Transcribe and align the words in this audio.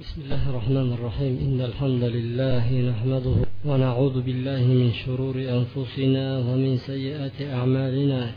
بسم 0.00 0.22
الله 0.22 0.50
الرحمن 0.50 0.92
الرحيم. 0.92 1.38
إن 1.38 1.60
الحمد 1.60 2.02
لله 2.02 2.72
نحمده 2.90 3.36
ونعوذ 3.64 4.22
بالله 4.22 4.62
من 4.66 4.92
شرور 4.92 5.36
أنفسنا 5.36 6.38
ومن 6.38 6.76
سيئات 6.78 7.42
أعمالنا. 7.42 8.32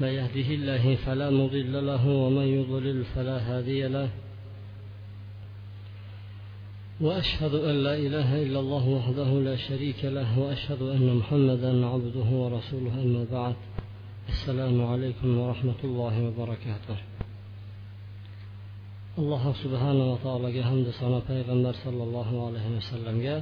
من 0.00 0.08
يهده 0.08 0.48
الله 0.54 0.96
فلا 0.96 1.30
مضل 1.30 1.86
له 1.86 2.08
ومن 2.08 2.46
يضلل 2.58 3.04
فلا 3.04 3.38
هادي 3.38 3.88
له. 3.88 4.08
وأشهد 7.00 7.54
أن 7.54 7.74
لا 7.84 7.96
إله 7.96 8.42
إلا 8.42 8.60
الله 8.60 8.88
وحده 8.88 9.30
لا 9.40 9.56
شريك 9.56 10.04
له 10.04 10.38
وأشهد 10.38 10.82
أن 10.82 11.16
محمدا 11.16 11.86
عبده 11.86 12.28
ورسوله 12.30 13.02
أما 13.02 13.26
بعد. 13.32 13.54
السلام 14.28 14.84
عليكم 14.84 15.38
ورحمة 15.38 15.80
الله 15.84 16.14
وبركاته. 16.26 16.96
Alloh 19.20 19.44
subhanava 19.62 20.16
taologa 20.24 20.62
hamda 20.70 20.90
sano 21.00 21.18
payg'ambar 21.30 21.74
sollallohu 21.84 22.36
alayhi 22.48 22.70
vasallamga 22.76 23.36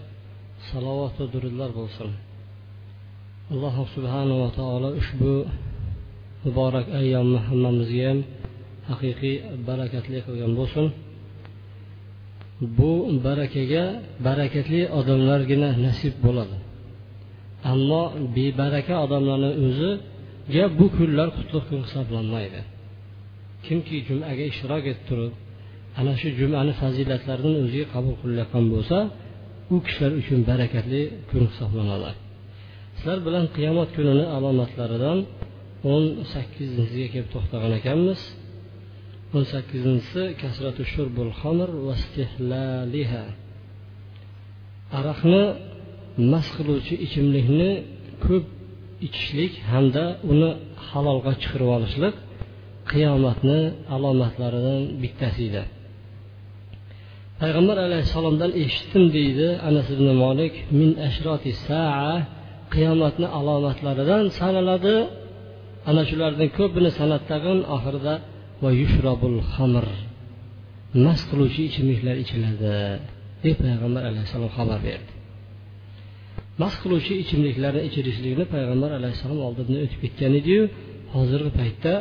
salovat 0.71 1.15
va 1.21 1.27
durudlar 1.35 1.71
bo'lsin. 1.81 2.11
Alloh 3.53 3.77
subhanava 3.95 4.49
taolo 4.59 4.89
ushbu 5.01 5.35
muborak 6.45 6.87
ayyomni 7.01 7.39
hammamizga 7.49 8.05
ham 8.09 8.19
haqiqiy 8.91 9.37
barakatli 9.69 10.19
qilgan 10.27 10.53
bo'lsin. 10.61 10.87
Bu 12.79 12.93
barakaga 13.27 13.85
barakatli 14.29 14.81
odamlargina 14.99 15.71
nasib 15.87 16.15
bo'ladi. 16.27 16.57
Ammo 17.73 18.03
bebaraka 18.37 18.95
odamlarni 19.05 19.51
o'ziga 19.67 20.65
bu 20.79 20.87
kunlar 20.97 21.29
qutlug' 21.37 21.67
kun 21.69 21.81
hisoblanmaydi. 21.87 22.61
Kimki 23.67 23.97
jumaga 24.09 24.45
ishtirok 24.53 24.85
etib 24.93 25.07
turib 25.11 25.35
ana 26.01 26.13
shu 26.21 26.29
jumani 26.41 26.73
fazilatlarini 26.81 27.59
o'ziga 27.65 27.87
qabul 27.95 28.15
qilayotgan 28.23 28.65
bo'lsa 28.75 28.97
u 29.75 29.77
kishilar 29.87 30.13
uchun 30.21 30.41
barakatli 30.51 31.03
kun 31.29 31.43
hisoblanadi. 31.51 32.11
Sizlar 32.97 33.19
bilan 33.27 33.45
qiyomat 33.57 33.89
kunini 33.97 34.25
alomatlaridan 34.37 35.19
o'n 35.93 36.05
sakkizinchisiga 36.33 37.09
kelib 37.15 37.29
to'xtagan 37.35 37.73
ekanmiz. 37.81 38.21
O'n 39.35 39.45
sakkizinchisi 39.53 40.23
kasratu 40.43 40.83
shurbul 40.93 41.33
xamr 41.41 41.69
va 41.87 41.95
aroqni 44.99 45.43
mast 46.33 46.51
qiluvchi 46.57 46.95
ichimlikni 47.07 47.71
ko'p 48.25 48.45
ichishlik 49.07 49.53
hamda 49.71 50.05
uni 50.33 50.51
halolga 50.89 51.33
chiqarib 51.43 51.71
olishlik 51.77 52.15
qiyomatni 52.91 53.61
alomatlaridan 53.95 54.83
bittasi 55.03 55.43
edi. 55.51 55.63
Payg'ambar 57.43 57.77
alayhissalomdan 57.87 58.51
eshitdim 58.63 59.05
deydi 59.17 59.49
anas 59.69 59.89
ibn 59.95 60.07
molik 60.23 60.55
min 60.79 60.91
ashroti 61.09 61.53
saa. 61.67 62.13
Qiyomatni 62.75 63.27
alomatlaridan 63.39 64.25
sanaladi. 64.41 64.97
Ana 65.91 66.03
shulardan 66.11 66.49
ko'pini 66.59 66.91
sanab 66.99 67.23
tag'in 67.33 67.59
oxirida 67.77 68.15
va 68.63 68.71
yushrabul 68.81 69.39
xamr. 69.55 69.87
Mast 71.05 71.25
qiluvchi 71.31 71.63
ichimliklar 71.71 72.17
ichiladi 72.25 72.75
deb 73.45 73.57
payg'ambar 73.65 74.03
alayhissalom 74.11 74.51
xabar 74.57 74.79
berdi. 74.89 75.13
Mast 76.63 76.79
qiluvchi 76.83 77.15
ichimliklarni 77.25 77.83
ichirishlikni 77.89 78.45
payg'ambar 78.55 78.91
alayhissalom 78.99 79.41
oldindan 79.49 79.79
o'tib 79.85 79.99
ketgan 80.05 80.33
ediyu 80.41 80.63
hozirgi 81.15 81.51
paytda 81.61 81.95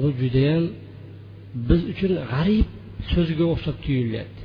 bu 0.00 0.08
judayam 0.20 0.64
biz 1.68 1.80
uchun 1.92 2.12
g'arib 2.32 2.66
so'zga 3.12 3.44
o'xshab 3.52 3.76
tuyulyapti 3.86 4.35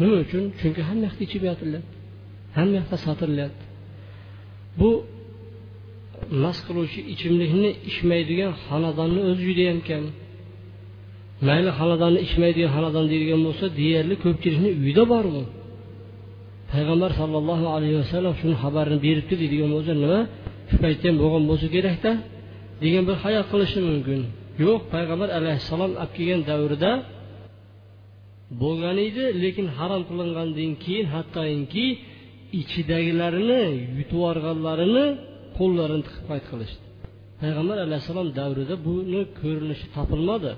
nima 0.00 0.16
uchun? 0.24 0.42
Chunki 0.60 0.80
hamma 0.88 1.02
yoqda 1.08 1.22
ichib 1.28 1.42
yotilyapti 1.50 2.00
hamma 2.56 2.74
yoqda 2.80 2.96
sotilyapti. 3.06 3.64
Bu 4.80 4.90
mast 6.42 6.62
qiluvchi 6.66 7.00
ichimlikni 7.12 7.70
ichmaydigan 7.90 8.52
xonadonni 8.66 9.20
o'zi 9.28 9.42
judayam 9.48 9.78
kam. 9.88 10.04
Mayli 11.48 11.70
xonadonni 11.78 12.20
ichmaydigan 12.26 12.70
xonadon 12.76 13.04
deydigan 13.12 13.40
bo'lsa 13.46 13.64
deyarli 13.80 14.14
ko'pchilikni 14.24 14.70
uyida 14.80 15.04
bor 15.12 15.26
bu. 15.34 15.42
Payg'ambar 16.72 17.10
sollallohu 17.20 17.66
alayhi 17.76 17.96
vasallam 18.02 18.34
shuni 18.40 18.56
xabarini 18.62 18.98
beribdi 19.06 19.34
deydigan 19.42 19.70
bo'lsa 19.76 19.92
nima? 20.02 20.20
Shu 20.68 20.76
paytda 20.84 21.06
ham 21.08 21.16
bo'lgan 21.22 21.44
bo'lsa 21.50 21.66
kerakda 21.76 22.10
degan 22.82 23.02
bir 23.08 23.16
hayol 23.24 23.44
qilishi 23.50 23.78
mumkin. 23.88 24.20
Yo'q 24.64 24.80
payg'ambar 24.94 25.28
alayhissalom 25.38 25.92
olib 26.02 26.12
kelgan 26.16 26.40
davrida 26.50 26.90
bo'lgan 28.62 28.96
edi 29.08 29.24
lekin 29.42 29.66
harom 29.78 30.02
qilingandan 30.10 30.72
keyin 30.84 31.06
hattoki 31.14 31.86
ichidagilarini 32.60 33.62
yutib 33.98 34.16
yuborganlarini 34.16 35.06
qo'llarini 35.58 36.02
tiqib 36.06 36.24
qayt 36.30 36.44
qilishdi. 36.52 36.84
Payg'ambar 37.40 37.78
alayhissalom 37.86 38.28
davrida 38.38 38.74
buni 38.88 39.22
ko'rinishi 39.40 39.86
topilmadi. 39.96 40.52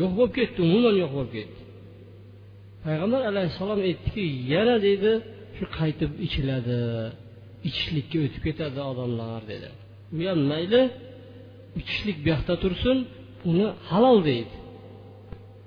Yo'q 0.00 0.12
bo'lib 0.18 0.32
ketdi 0.38 0.58
umuman 0.68 0.94
yo'q 1.02 1.12
bo'lib 1.16 1.32
ketdi. 1.38 1.60
Payg'ambar 2.84 3.20
alayhissalom 3.30 3.80
aytdiki 3.88 4.24
yana 4.54 4.76
deydi 4.86 5.12
shu 5.56 5.64
qaytib 5.78 6.10
ichiladi 6.26 6.78
ichishlikka 7.68 8.16
o'tib 8.26 8.42
ketadi 8.46 8.80
odamlar 8.90 9.40
dedi. 9.52 9.68
U 10.16 10.18
ham 10.28 10.40
mayli 10.52 10.82
ichishlik 11.80 12.16
bu 12.22 12.28
yoqda 12.34 12.54
tursin 12.62 12.96
uni 13.50 13.66
halol 13.90 14.18
deydi. 14.30 14.54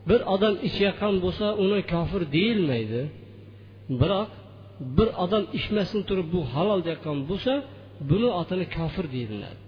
Bir 0.10 0.20
odam 0.34 0.56
ichayotgan 0.68 1.16
bo'lsa 1.26 1.46
uni 1.64 1.80
kofir 1.94 2.22
deyilmaydi. 2.36 3.02
Biroq 4.02 4.30
bir 4.98 5.10
odam 5.24 5.44
ichmasdan 5.58 6.02
turib 6.10 6.28
bu 6.36 6.40
halol 6.54 6.80
deyotgan 6.88 7.18
bo'lsa 7.30 7.54
buni 8.10 8.30
otini 8.42 8.66
kofir 8.78 9.06
deyiladi 9.16 9.62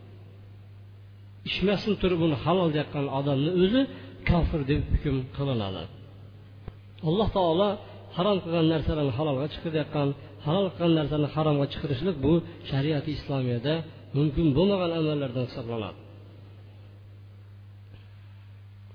ichmasdan 1.50 1.96
turib 2.02 2.20
uni 2.28 2.38
halol 2.46 2.70
deyotgan 2.76 3.06
odamni 3.20 3.52
o'zi 3.64 3.82
kofir 4.30 4.62
deb 4.72 4.82
hukm 4.92 5.18
qilinadi. 5.38 5.82
Alloh 7.10 7.30
taolo 7.38 7.70
harom 8.18 8.38
qilgan 8.44 8.66
narsalarni 8.74 9.14
halolga 9.20 9.46
chiqarayotgan 9.54 10.10
halol 10.46 10.68
qilgan 10.78 10.94
narsani 11.00 11.28
haromga 11.36 11.66
chiqarishlik 11.74 12.18
bu 12.26 12.34
shariati 12.70 13.10
islomiyada 13.18 13.74
mumkin 14.18 14.48
bo'lmagan 14.58 14.92
amallardan 15.00 15.46
hisoblanadi. 15.50 16.00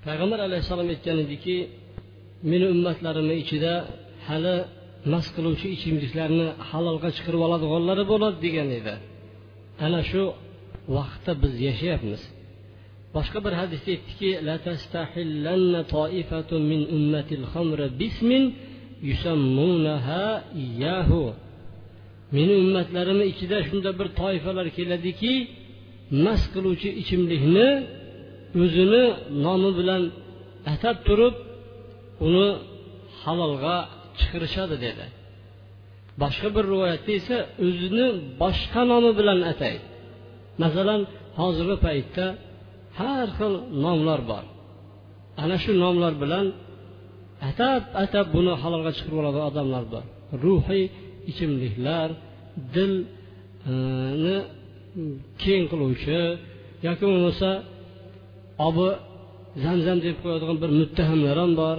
Payg'ambar 0.05 0.39
alayhissalom 0.47 0.87
aytgan 0.93 1.17
ediki 1.25 1.55
meni 2.51 2.65
ummatlarimni 2.75 3.35
ichida 3.43 3.73
hali 4.27 4.55
mast 5.13 5.29
qiluvchi 5.35 5.67
ichimliklarni 5.75 6.47
halolga 6.69 7.09
chiqarib 7.17 7.41
oladiganlari 7.47 8.03
bo'ladi 8.11 8.37
degan 8.45 8.69
edi. 8.79 8.93
Ana 9.85 10.01
shu 10.09 10.23
vaqtda 10.95 11.31
biz 11.43 11.53
yashayapmiz. 11.67 12.21
Boshqa 13.15 13.39
bir 13.45 13.53
hadisda 13.61 13.89
aytdiki 13.95 14.29
min 16.71 16.81
ummatil 16.97 17.45
bismin 18.01 18.43
yusammunaha 19.09 20.23
iyyahu. 20.63 21.23
Meni 22.35 22.53
ummatlarimni 22.63 23.25
ichida 23.33 23.57
shunda 23.67 23.91
bir 23.99 24.07
toifalar 24.21 24.67
keladiki 24.77 25.33
mast 26.25 26.47
qiluvchi 26.53 26.89
ichimlikni 27.01 27.69
o'zini 28.63 29.03
nomi 29.45 29.69
bilan 29.79 30.03
atab 30.73 30.97
turib 31.07 31.35
uni 32.27 32.49
halolga 33.21 33.77
chiqarishadi 34.19 34.75
dedi. 34.85 35.05
Boshqa 36.21 36.47
bir 36.55 36.65
rivoyatda 36.73 37.11
esa 37.19 37.37
o'zini 37.65 38.07
boshqa 38.41 38.81
nomi 38.91 39.11
bilan 39.19 39.39
ataydi 39.51 39.85
masalan 40.63 41.01
hozirgi 41.39 41.77
paytda 41.85 42.25
har 42.99 43.27
xil 43.37 43.53
nomlar 43.85 44.19
bor. 44.31 44.43
Ana 45.43 45.55
shu 45.63 45.71
nomlar 45.83 46.13
bilan 46.23 46.45
atab 47.49 47.81
atab 48.03 48.25
buni 48.35 48.53
halolga 48.61 48.91
chiqarib 48.97 49.17
oladigan 49.21 49.45
odamlar 49.51 49.83
bor. 49.93 50.03
Ruhiy 50.45 50.83
ichimliklar 51.31 52.09
dilni 52.75 54.37
keng 55.43 55.63
qiluvchi 55.71 56.19
yoki 56.87 57.03
bo'lmasa 57.09 57.49
obi 58.67 58.87
zamzam 59.63 59.97
deb 60.05 60.15
qo'yadigan 60.23 60.57
bir 60.63 60.71
muttahamlar 60.79 61.35
ham 61.43 61.51
bor. 61.61 61.77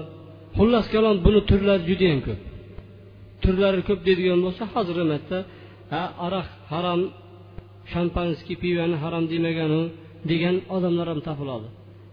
Xullas 0.59 0.87
kalom 0.95 1.17
buni 1.27 1.41
turlari 1.51 1.83
judayam 1.91 2.21
ko'p. 2.27 2.41
Turlari 3.43 3.83
ko'p 3.89 4.01
deydigan 4.07 4.41
bo'lsa 4.45 4.63
hozirgi 4.75 5.05
paytda 5.13 5.39
aroq 6.27 6.49
harom 6.73 7.01
shampanskiy 7.93 8.57
pivani 8.63 8.97
harom 9.03 9.25
demaganu 9.33 9.83
degan 10.31 10.57
odamlar 10.77 11.07
ham 11.13 11.21
topiladi 11.29 11.69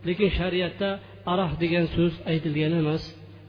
lekin 0.07 0.29
shariatda 0.39 0.89
aroq 1.33 1.51
degan 1.63 1.85
so'z 1.95 2.13
aytilgan 2.31 2.73
emas 2.81 3.03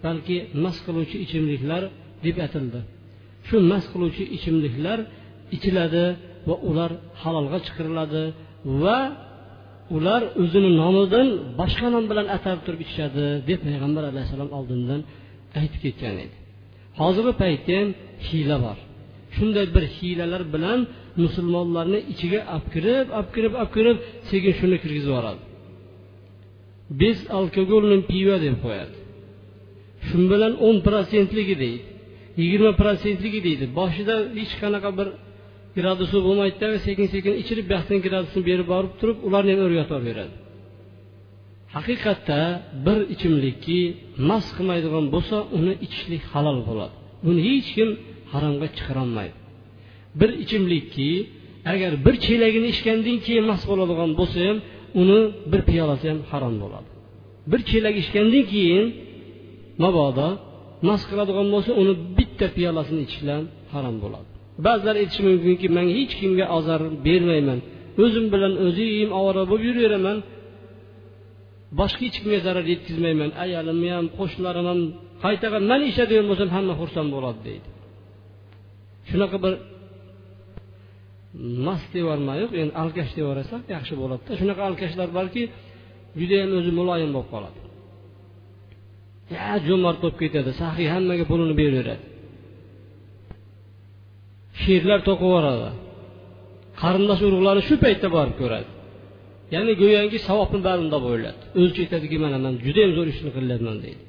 balki 0.05 0.37
mast 0.65 0.81
qiluvchi 0.87 1.17
ichimliklar 1.27 1.83
deb 2.25 2.37
aytildi 2.45 2.81
shu 3.49 3.57
mast 3.71 3.89
qiluvchi 3.93 4.25
ichimliklar 4.37 4.99
ichiladi 5.57 6.05
va 6.49 6.57
ular 6.69 6.91
halolga 7.23 7.59
chiqariladi 7.67 8.23
va 8.83 8.99
ular 9.97 10.23
o'zini 10.43 10.71
nomidan 10.83 11.29
boshqa 11.61 11.89
nom 11.95 12.05
bilan 12.11 12.27
atab 12.37 12.59
turib 12.65 12.81
ichishadi 12.85 13.25
deb 13.49 13.59
payg'ambar 13.67 14.05
alayhissalom 14.11 14.51
oldindan 14.59 15.01
aytib 15.61 15.81
ketgan 15.85 16.17
edi. 16.25 16.37
Hozirgi 17.01 17.33
paytda 17.43 17.73
ham 17.79 17.89
hiyla 18.29 18.57
bor. 18.67 18.79
Shunday 19.37 19.67
bir 19.77 19.85
hiylalar 19.97 20.43
bilan 20.55 20.81
musulmonlarni 21.23 22.01
ichiga 22.13 22.41
olib 22.55 22.67
kirib 22.75 23.07
olib 23.19 23.31
kirib 23.35 23.53
olib 23.61 23.73
kirib 23.77 23.97
sekin 24.31 24.53
shuni 24.59 24.77
kirgizib 24.83 25.11
yuboradi. 25.13 25.43
Без 27.01 27.19
alkogolni 27.39 27.99
пива 28.11 28.37
deb 28.47 28.57
qo'yadi. 28.65 28.97
Shu 30.07 30.17
bilan 30.33 30.53
o'n 30.67 30.77
protsentligi 30.87 31.57
deydi 31.65 31.81
yigirma 32.41 32.73
protsentligi 32.81 33.41
deydi. 33.47 33.65
Boshida 33.79 34.15
hech 34.39 34.55
qanaqa 34.63 34.91
bir 34.99 35.09
gradusi 35.79 36.19
bo'lmaydida 36.27 36.67
sekin 36.87 37.07
sekin 37.15 37.35
ichirib 37.43 37.67
buyoqdan 37.71 37.99
gradusini 38.07 38.43
berib 38.51 38.69
borib 38.75 38.93
turib 39.01 39.19
ularni 39.29 39.51
ham 39.55 39.61
o'rgatib 39.67 40.03
beradi 40.09 40.35
haqiqatda 41.77 42.41
bir 42.87 42.99
ichimlikki 43.15 43.81
mast 44.31 44.51
qilmaydigan 44.57 45.05
bo'lsa 45.15 45.37
uni 45.59 45.73
ichishlik 45.87 46.23
halol 46.33 46.59
bo'ladi. 46.69 46.95
Buni 47.27 47.41
hech 47.49 47.69
kim 47.77 47.91
haromga 48.33 48.69
chiqarolmaydi. 48.77 49.37
Bir 50.21 50.31
ichimlikki 50.45 51.11
agar 51.73 51.93
bir 52.07 52.15
chelagini 52.27 52.69
ichgandan 52.75 53.19
keyin 53.27 53.45
mast 53.51 53.65
bo'ladigan 53.71 54.11
bo'lsa 54.21 54.39
ham 54.49 54.59
uni 55.03 55.21
bir 55.53 55.61
piyolasi 55.69 56.05
ham 56.11 56.19
harom 56.31 56.55
bo'ladi. 56.63 56.89
Bir 57.51 57.61
chelak 57.71 57.95
ichgandan 58.03 58.45
keyin 58.53 58.85
mabodo 59.85 60.29
mast 60.89 61.05
qiladigan 61.11 61.47
bo'lsa 61.55 61.71
uni 61.83 61.95
bitta 62.19 62.47
piyolasini 62.57 63.01
ichish 63.07 63.21
bilan 63.23 63.43
harom 63.75 63.97
bo'ladi. 64.05 64.29
Ba'zilar 64.67 64.97
aytishi 65.03 65.23
mumkinki 65.29 65.67
man 65.77 65.87
hech 65.97 66.13
kimga 66.21 66.47
ozor 66.59 66.81
bermayman. 67.07 67.59
O'zim 68.05 68.27
bilan 68.35 68.53
o'zim 68.67 69.09
ovora 69.19 69.43
bo'lib 69.51 69.67
yuraveraman. 69.69 70.19
Boshqa 71.81 72.03
hech 72.07 72.17
kimga 72.23 72.39
zarar 72.47 72.65
yetkazmayman. 72.73 73.31
Ayolimni 73.45 73.91
ham 73.97 74.07
qo'shnilarim 74.19 74.67
ham 74.71 74.81
qaytaga 75.25 75.59
man 75.71 75.81
ishlaydigan 75.91 76.27
bo'lsam 76.31 76.49
hamma 76.57 76.75
xursand 76.81 77.09
bo'ladi 77.17 77.41
deydi. 77.49 77.69
Shunaqa 79.11 79.37
bir 79.45 79.55
mast 81.67 81.89
deyorman 81.97 82.37
yo'q 82.43 82.53
endi 82.63 82.73
alkash 82.83 83.11
deb 83.17 83.27
yaxshi 83.77 83.95
bo'ladida. 84.03 84.31
Shunaqa 84.41 84.63
alkashlar 84.69 85.09
borki 85.19 85.43
judayam 86.21 86.51
o'zi 86.59 86.71
muloyim 86.81 87.11
bo'lib 87.17 87.31
qoladi. 87.35 87.59
Ya 89.37 89.49
jo'mard 89.67 89.99
bo'lib 90.03 90.19
ketadi 90.23 90.51
saxiy 90.63 90.89
hammaga 90.95 91.25
pulini 91.31 91.55
beraveradi. 91.61 92.05
She'rlar 94.69 95.01
to'qib 95.09 95.29
yuboradi. 95.29 95.69
Qarindosh 96.83 97.23
urug'lari 97.29 97.63
shu 97.69 97.75
paytda 97.85 98.09
borib 98.17 98.37
ko'radi. 98.43 98.69
Ya'ni 99.55 99.73
go'yoki 99.83 100.19
savobni 100.29 100.61
bari 100.67 100.81
unda 100.85 100.99
o'yladi. 101.11 101.41
O'zicha 101.59 101.81
aytadiki 101.85 102.17
mana 102.25 102.39
man 102.45 102.55
judayam 102.67 102.93
zo'r 102.97 103.09
ishni 103.15 103.31
qilyapman 103.37 103.77
deydi. 103.85 104.01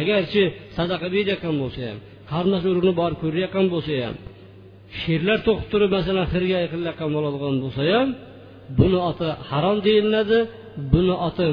Agarchi 0.00 0.42
sadaqa 0.76 1.06
berayotgan 1.14 1.54
bo'lsa 1.62 1.80
ham 1.88 1.98
qarindosh 2.32 2.64
urug'ni 2.70 2.92
borib 3.00 3.18
ko'rayotgan 3.24 3.66
bo'lsa 3.74 3.92
ham 4.04 4.16
she'rlar 5.00 5.38
to'qib 5.46 5.66
turib 5.72 5.90
masalan 5.98 6.26
xirga 6.32 6.58
qilayotgan 6.72 7.10
bo'ladigan 7.16 7.54
bo'lsa 7.64 7.82
ham 7.94 8.08
buni 8.78 8.98
oti 9.10 9.28
harom 9.50 9.78
deyiladi 9.86 10.38
buni 10.92 11.14
oti 11.28 11.44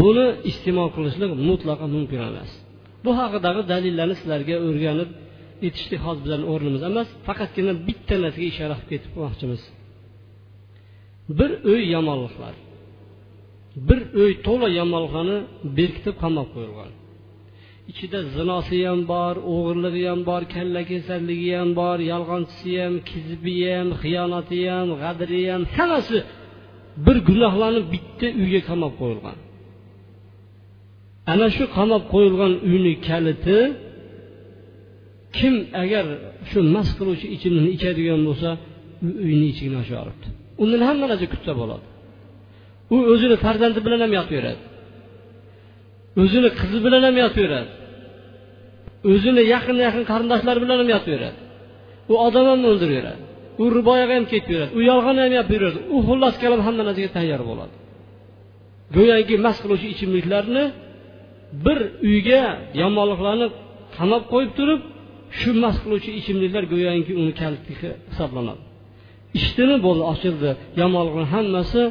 buni 0.00 0.26
iste'mol 0.50 0.88
qilishlik 0.96 1.30
mutlaqo 1.48 1.86
mumkin 1.96 2.20
emas. 2.30 2.50
Bu 3.04 3.10
haqidagi 3.20 3.62
dalillarni 3.72 4.14
sizlarga 4.20 4.56
o'rganib 4.68 5.10
yetishlik 5.66 6.00
hozir 6.06 6.22
bizlarni 6.24 6.46
o'rnimiz 6.52 6.82
emas 6.90 7.08
faqatgina 7.26 7.72
bitta 7.88 8.14
narsaga 8.24 8.46
ishora 8.52 8.74
qilib 8.76 8.88
ketib 8.92 9.10
qo'ymoqchimiz. 9.16 9.62
Bir 11.38 11.50
uy 11.72 11.82
yomonliqlar. 11.96 12.54
Bir 13.88 14.00
uy 14.22 14.32
to'la 14.46 14.68
yomonliqlarni 14.80 15.38
berkitib 15.78 16.14
qamab 16.22 16.48
qo'yilgan. 16.54 16.90
Ichida 17.90 18.18
zinosi 18.36 18.78
ham 18.88 19.00
bor 19.12 19.34
o'g'irligi 19.52 20.04
ham 20.10 20.20
bor 20.30 20.42
kalla 20.54 20.80
kesarligi 20.90 21.50
ham 21.58 21.70
bor 21.80 21.98
yolg'onchisi 22.12 22.72
ham 22.82 22.94
kizibi 23.10 23.56
ham 23.74 23.88
xiyonati 24.02 24.60
ham 24.74 24.88
g'adri 25.02 25.42
ham 25.50 25.62
hammasi 25.76 26.18
bir 27.06 27.16
gunohlarni 27.28 27.82
bitta 27.94 28.26
uyga 28.42 28.60
qamab 28.68 28.92
qo'yilgan. 29.00 29.38
Ana 31.32 31.46
shu 31.56 31.64
qamab 31.76 32.02
qo'yilgan 32.12 32.52
uyni 32.70 32.94
kaliti 33.08 33.58
kim 35.36 35.54
agar 35.82 36.04
shu 36.50 36.58
mast 36.74 36.92
qiluvchi 36.98 37.26
ichimlikni 37.36 37.70
ichadigan 37.76 38.20
bo'lsa 38.28 38.50
uyni 39.26 39.46
eshigini 39.52 39.76
ochib 39.82 39.96
undan 40.62 40.82
hamma 40.88 41.06
narsa 41.10 41.26
kutsa 41.34 41.52
bo'ladi. 41.60 41.86
U 42.94 42.96
o'zini 43.12 43.36
farzandi 43.44 43.80
bilan 43.86 44.00
ham 44.04 44.12
yotaveradi 44.18 44.62
o'zini 46.22 46.48
qizi 46.60 46.78
bilan 46.86 47.02
ham 47.08 47.16
yotaveradi 47.24 47.70
o'zini 49.12 49.42
yaqin 49.54 49.76
yaqin 49.86 50.04
qarindoshlari 50.10 50.58
bilan 50.64 50.78
ham 50.82 50.88
yotaveradi 50.94 51.38
u 52.12 52.14
odam 52.26 52.46
ham 52.52 52.60
o'ldiraveradi 52.70 53.22
u 53.62 53.64
riboyaga 53.78 54.14
ham 54.18 54.26
ketaveradi 54.32 54.72
u 54.78 54.80
yolg'on 54.90 55.16
ham 55.24 55.32
yopaveradi 55.38 55.78
u 55.94 55.96
xullas 56.08 56.34
kalom 56.42 56.60
hamma 56.66 56.82
narsaga 56.88 57.10
tayyor 57.18 57.40
bo'ladi. 57.50 57.74
Go'yoki 58.96 59.34
mast 59.46 59.60
qiluvchi 59.64 59.86
ichimliklarni 59.94 60.64
bir 61.64 61.78
uyga 62.10 62.42
yomonliklarni 62.82 63.46
qamab 63.96 64.22
qo'yib 64.32 64.52
turib 64.58 64.80
shu 65.38 65.50
mast 65.62 65.78
qiluvchi 65.84 66.10
ichimliklar 66.20 66.64
go'yoki 66.72 67.12
uni 67.22 67.32
kaliti 67.40 67.72
hisoblanadi. 68.10 68.62
Ishtini 69.38 69.76
bo'ldi 69.86 70.04
ochildi 70.12 70.50
yomonlikni 70.80 71.26
hammasi 71.34 71.82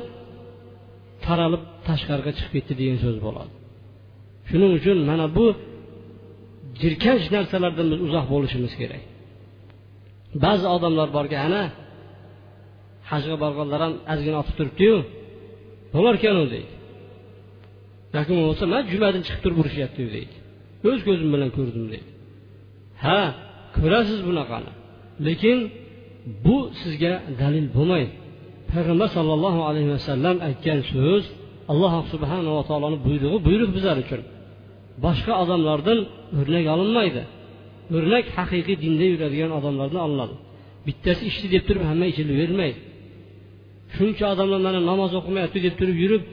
taralib 1.25 1.63
tashqariga 1.87 2.31
chiqib 2.37 2.51
ketdi 2.55 2.73
degan 2.81 2.97
so'z 3.05 3.17
bo'ladi. 3.25 3.53
Shuning 4.49 4.71
uchun 4.79 4.97
mana 5.09 5.25
bu 5.37 5.45
jirkanch 6.81 7.25
narsalardan 7.35 7.87
biz 7.91 7.99
uzoq 8.07 8.25
bo'lishimiz 8.33 8.73
kerak. 8.81 9.03
Ba'zi 10.43 10.65
odamlar 10.75 11.07
borki 11.17 11.37
ana 11.47 11.63
hajga 13.11 13.35
borganlar 13.43 13.79
ham 13.85 13.93
ozgina 14.13 14.37
otib 14.41 14.55
turibdiyu 14.59 14.95
bo'larkanu? 15.95 16.43
deydi. 16.53 16.73
Yoki 18.15 18.31
bo'lmasa 18.37 18.65
man 18.73 18.83
jumadan 18.93 19.21
chiqib 19.27 19.41
turib 19.43 19.57
urishyaptiyu 19.61 20.07
deydi. 20.15 20.35
O'z 20.89 20.99
ko'zim 21.07 21.29
bilan 21.33 21.49
ko'rdim 21.57 21.85
deydi. 21.93 22.09
Ha 23.05 23.19
ko'rasiz 23.77 24.19
bunaqani. 24.27 24.71
Lekin 25.27 25.57
bu 26.45 26.57
sizga 26.81 27.13
dalil 27.41 27.65
bo'lmaydi. 27.75 28.13
Payg'ambar 28.71 29.09
sollallohu 29.17 29.61
alayhi 29.69 29.89
vasallam 29.95 30.35
aytgan 30.47 30.79
so'z 30.93 31.23
alloh 31.71 31.93
subhanava 32.13 32.61
taoloni 32.69 32.97
buyrug'i 33.07 33.39
buyruq 33.47 33.69
bizlar 33.77 33.97
uchun. 34.03 34.21
Boshqa 35.05 35.33
odamlardan 35.43 35.99
o'rnak 36.39 36.65
olinmaydi. 36.75 37.21
O'rnak 37.97 38.25
haqiqiy 38.37 38.77
dinda 38.83 39.05
yuradigan 39.13 39.51
odamlardan 39.59 40.01
olinadi. 40.07 40.35
Bittasi 40.87 41.23
ichdi 41.31 41.47
deb 41.55 41.63
turib 41.67 41.83
hamma 41.89 42.05
ichilavermaydi 42.11 42.79
shuncha 43.95 44.25
odamlar 44.33 44.59
mana 44.67 44.79
namoz 44.91 45.11
o'qimayapti 45.19 45.59
deb 45.65 45.75
turib 45.79 45.97
yurib 46.03 46.23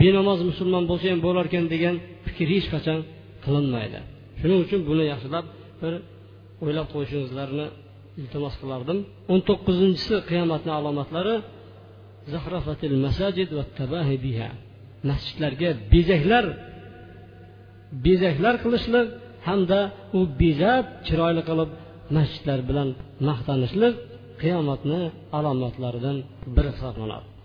benamoz 0.00 0.40
musulmon 0.50 0.84
bo'lsa 0.90 1.06
ham 1.12 1.20
bo'larkan 1.26 1.64
degan 1.74 1.94
fikr 2.26 2.46
hech 2.54 2.66
qachon 2.74 2.98
qilinmaydi. 3.44 3.98
Shuning 4.40 4.60
uchun 4.64 4.80
buni 4.88 5.04
yaxshilab 5.12 5.44
bir 5.82 5.94
o'ylab 6.64 6.88
qo'yishingizlarni 6.94 7.66
iltimos 8.20 8.54
qilardim. 8.62 8.98
o'n 9.32 9.40
to'qqizinchisi 9.48 10.16
qiyomatni 10.30 10.72
alomatlari 10.78 11.34
masjidlarga 15.10 15.70
bezaklar 15.92 16.44
bezaklar 18.06 18.54
qilishlik 18.64 19.06
hamda 19.48 19.80
u 20.18 20.20
bezab 20.42 20.84
chiroyli 21.06 21.42
qilib 21.48 21.70
masjidlar 22.16 22.58
bilan 22.68 22.88
maqtanishlik 23.28 23.94
qiyomatni 24.42 25.00
alomatlaridan 25.38 26.16
biri 26.56 26.70
hisoblanadi. 26.76 27.26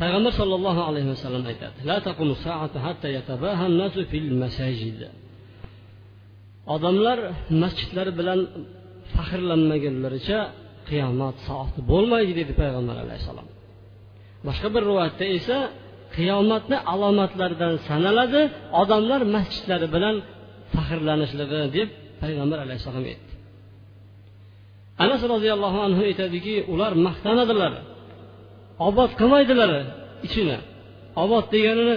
Payg'ambar 0.00 0.32
sollallohu 0.40 0.82
alayhi 0.90 1.08
vasallam 1.14 1.44
aytadi 1.52 1.78
odamlar 6.74 7.18
masjidlari 7.62 8.12
bilan 8.20 8.40
faxrlanmaganlaricha 9.14 10.38
qiyomat 10.88 11.36
soati 11.46 11.80
bo'lmaydi 11.90 12.32
dedi 12.40 12.52
payg'ambar 12.60 12.96
alayhissalom. 13.04 13.48
Boshqa 14.46 14.68
bir 14.74 14.82
rivoyatda 14.90 15.24
esa 15.38 15.58
qiyomatni 16.16 16.76
alomatlaridan 16.92 17.74
sanaladi 17.88 18.40
odamlar 18.82 19.20
masjidlari 19.36 19.86
bilan 19.94 20.16
faxrlanishligi 20.74 21.60
deb 21.76 21.88
payg'ambar 22.22 22.58
alayhissalom 22.66 23.04
aytdi. 23.12 23.32
Anas 25.04 25.22
roziyallohu 25.32 25.78
anhu 25.86 26.02
aytadiki 26.10 26.54
ular 26.72 26.92
maqtanadilar 27.06 27.72
obod 28.88 29.10
qilmaydilar 29.20 29.70
ichini. 30.26 30.58
Obod 31.22 31.44
deganini 31.54 31.96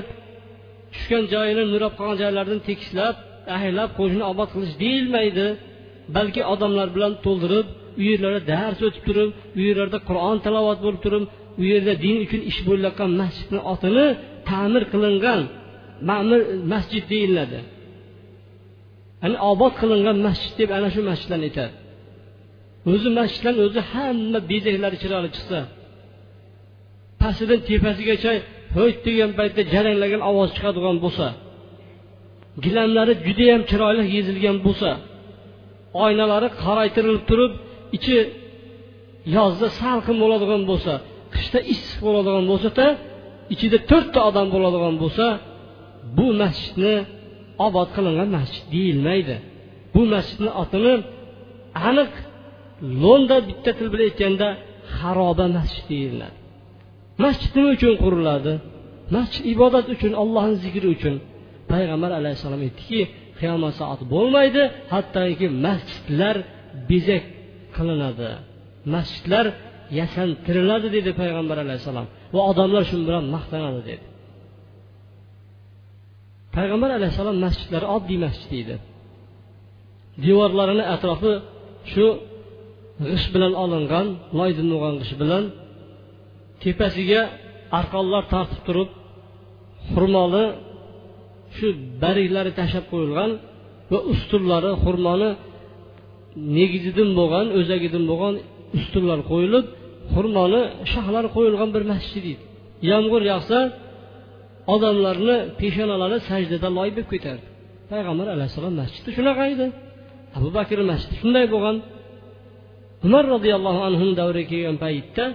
tushgan 0.94 1.24
joyini 1.34 1.64
nurab 1.74 1.94
qolgan 2.00 2.18
joylarini 2.24 2.62
tekislab 2.70 3.16
ahlab 3.58 3.90
qo'shni 4.00 4.24
obod 4.32 4.50
qilish 4.54 4.76
deyilmaydi. 4.84 5.48
Balki 6.16 6.42
odamlar 6.54 6.88
bilan 6.96 7.14
to'ldirib 7.26 7.68
u 8.00 8.02
yerlarda 8.10 8.42
dars 8.54 8.80
o'tib 8.88 9.04
turib 9.08 9.30
u 9.58 9.62
yerlarda 9.68 10.00
qur'on 10.10 10.38
tilovat 10.46 10.80
bo'lib 10.86 11.02
turib 11.06 11.24
u 11.62 11.64
yerda 11.72 11.94
din 12.06 12.18
uchun 12.26 12.42
ish 12.52 12.60
bo'layotgan 12.68 13.12
masjidni 13.22 13.60
otini 13.74 14.06
ta'mir 14.50 14.84
qilingan 14.94 15.42
ma'mur 16.10 16.42
masjid 16.74 17.04
deyiladi. 17.14 17.60
Ya'ni 19.22 19.38
obod 19.52 19.74
qilingan 19.82 20.18
masjid 20.28 20.54
deb 20.60 20.70
ana 20.78 20.90
shu 20.94 21.02
masjidlarni 21.10 21.46
aytadi 21.50 21.74
o'zi 22.94 23.10
masjidlarni 23.20 23.62
o'zi 23.68 23.82
hamma 23.92 24.40
bezaklari 24.52 24.98
chiroyli 25.04 25.30
chiqsa 25.36 25.60
pastidan 27.22 27.60
tepasigacha 27.70 28.32
ho'y 28.76 28.92
degan 29.06 29.32
paytda 29.40 29.62
jaranglagan 29.74 30.22
ovoz 30.30 30.50
chiqadigan 30.56 30.98
bo'lsa 31.06 31.28
gilamlari 32.64 33.14
judayam 33.28 33.62
chiroyli 33.70 34.04
yezilgan 34.16 34.58
bo'lsa 34.66 34.90
oynalari 36.04 36.48
qoraytirilib 36.64 37.24
turib 37.30 37.52
ichi 37.98 38.18
yozda 39.38 39.68
salqin 39.82 40.18
bo'ladigan 40.24 40.64
bo'lsa 40.72 40.94
qishda 41.36 41.60
issiq 41.74 42.00
bo'ladigan 42.08 42.46
bo'lsada 42.52 42.86
ichida 43.54 43.78
to'rtta 43.90 44.20
odam 44.30 44.48
bo'ladigan 44.54 44.96
bo'lsa 45.04 45.26
bu 46.18 46.28
masjidni 46.42 46.96
obod 47.68 47.90
qilingan 47.96 48.30
masjid 48.38 48.66
deyilmaydi. 48.76 49.36
Bu 49.94 50.02
masjidni 50.14 50.52
otini 50.64 50.94
aniq 51.90 52.12
lo'nda 53.04 53.38
bitta 53.50 53.72
til 53.78 53.88
bilan 53.92 54.06
aytganda 54.10 54.48
xaroba 54.96 55.46
masjid 55.58 55.86
deyiladi. 55.94 56.38
Masjid 57.24 57.52
nima 57.56 57.70
uchun 57.78 57.94
quriladi. 58.04 58.54
Masjid 59.16 59.44
ibodat 59.54 59.86
uchun 59.96 60.12
ollohni 60.22 60.56
zikri 60.64 60.88
uchun 60.96 61.16
payg'ambar 61.72 62.12
alayhissalom 62.20 62.62
aytdiki 62.68 63.02
qiyomat 63.40 63.74
soati 63.80 64.04
bo'lmaydi 64.14 64.64
hattoki 64.94 65.48
masjidlar 65.66 66.36
bezak 66.90 67.24
qilinadi. 67.76 68.30
Masjidlar 68.96 69.46
yasantiriladi 70.00 70.88
dedi 70.98 71.12
payg'ambar 71.22 71.58
alayhissalom. 71.66 72.08
Va 72.36 72.42
odamlar 72.52 72.84
shu 72.90 72.96
bilan 73.08 73.26
maqtanadi 73.36 73.82
dedi. 73.90 74.06
Payg'ambar 76.56 76.90
alayhissalom 76.98 77.38
masjidlari 77.46 77.88
oddiy 77.96 78.18
masjid 78.26 78.52
edi. 78.64 78.76
Devorlarini 80.26 80.86
atrofi 80.96 81.34
shu 81.92 82.06
g'isht 83.08 83.30
bilan 83.36 83.54
olingan 83.64 84.08
loydan 84.40 84.68
bo'lgan 84.74 84.96
g'isht 85.02 85.18
bilan 85.22 85.44
tepasiga 86.64 87.22
arqonlar 87.80 88.24
tortib 88.34 88.62
turib 88.68 88.90
xurmoli 89.92 90.46
shu 91.58 91.68
bariklari 92.04 92.52
tashlab 92.60 92.86
qo'yilgan 92.94 93.32
va 93.92 94.00
ustunlari 94.14 94.72
xurmoni 94.84 95.30
negizidan 96.58 97.10
bo'lgan 97.20 97.46
o'zagidan 97.60 98.04
bo'lgan 98.12 98.36
ustunlar 98.80 99.20
qo'yilib 99.32 99.66
xurmoni 100.14 100.62
shoxlari 100.92 101.30
qo'yilgan 101.36 101.70
bir 101.76 101.84
masjid 101.94 102.24
edi. 102.32 102.44
Yomg'ir 102.90 103.22
yog'sa 103.32 103.60
odamlarni 104.74 105.38
peshonalari 105.60 106.18
sajdada 106.30 106.70
loy 106.78 106.90
bo'lib 106.96 107.08
ketardi. 107.14 107.46
Payg'ambar 107.92 108.28
alayhissalom 108.36 108.74
masjidi 108.82 109.10
shunaqa 109.18 109.44
edi. 109.54 109.68
Abu 110.38 110.50
bakr 110.58 110.78
masjidi 110.92 111.16
shunday 111.22 111.46
bo'lgan. 111.54 111.78
Umar 113.08 113.24
roziyallohu 113.36 113.82
anhu 113.90 114.06
davriga 114.22 114.50
kelgan 114.52 114.78
paytda 114.86 115.26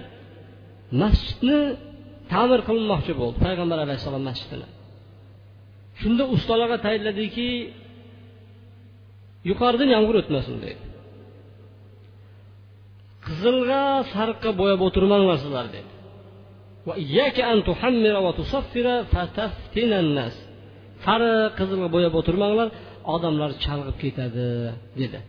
masjidni 1.01 1.59
ta'mir 2.33 2.59
qilinmoqchi 2.67 3.13
bo'ldi 3.21 3.37
payg'ambar 3.45 3.77
alayhissalom 3.85 4.23
masjidini. 4.29 4.67
Shunda 6.01 6.23
ustalarga 6.35 6.77
tayinladiki 6.85 7.49
yuqoridan 9.49 9.89
yomg'ir 9.95 10.15
o'tmasin 10.21 10.55
dedi 10.65 10.81
qizilga 13.25 13.81
sariqqa 14.13 14.49
bo'yab 14.61 14.81
o'tirmanglar 14.87 15.37
sizlar 15.43 15.65
dedi 15.75 15.91
sariq 21.05 21.51
qizilga 21.59 21.87
bo'yab 21.95 22.13
o'tirmanglar 22.19 22.67
odamlar 23.15 23.49
chalg'ib 23.63 23.97
ketadi 24.03 24.45
dedi. 25.01 25.19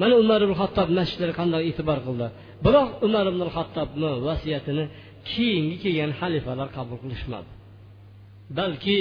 Mana 0.00 0.14
umar 0.22 0.40
ibn 0.46 0.54
hattob 0.62 0.88
masjidlarga 0.98 1.36
qanday 1.40 1.62
e'tibor 1.70 1.98
qildi. 2.06 2.26
Biroq 2.64 2.90
umar 3.06 3.24
ibn 3.32 3.40
hattobni 3.56 4.10
vasiyatini 4.28 4.84
keyingi 5.30 5.76
kelgan 5.84 6.12
xalifalar 6.20 6.68
qabul 6.76 6.98
qilishmadi. 7.02 7.50
Balki 8.58 8.96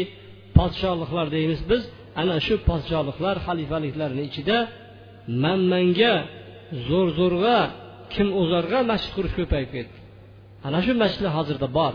podshohliklar 0.58 1.28
deymiz 1.36 1.62
biz. 1.72 1.82
Ana 2.22 2.36
shu 2.46 2.56
podshohliklar 2.70 3.36
xalifaliklarni 3.48 4.24
ichida 4.30 4.58
manmanga 5.44 6.14
zo'r 6.88 7.08
zo'rg'a 7.20 7.60
kim 8.14 8.28
o'zarga 8.42 8.80
masjid 8.92 9.12
qurish 9.18 9.34
ko'payib 9.40 9.70
ketdi. 9.76 9.98
Ana 10.68 10.80
shu 10.86 10.92
masjidlar 11.04 11.32
hozirda 11.40 11.68
bor. 11.78 11.94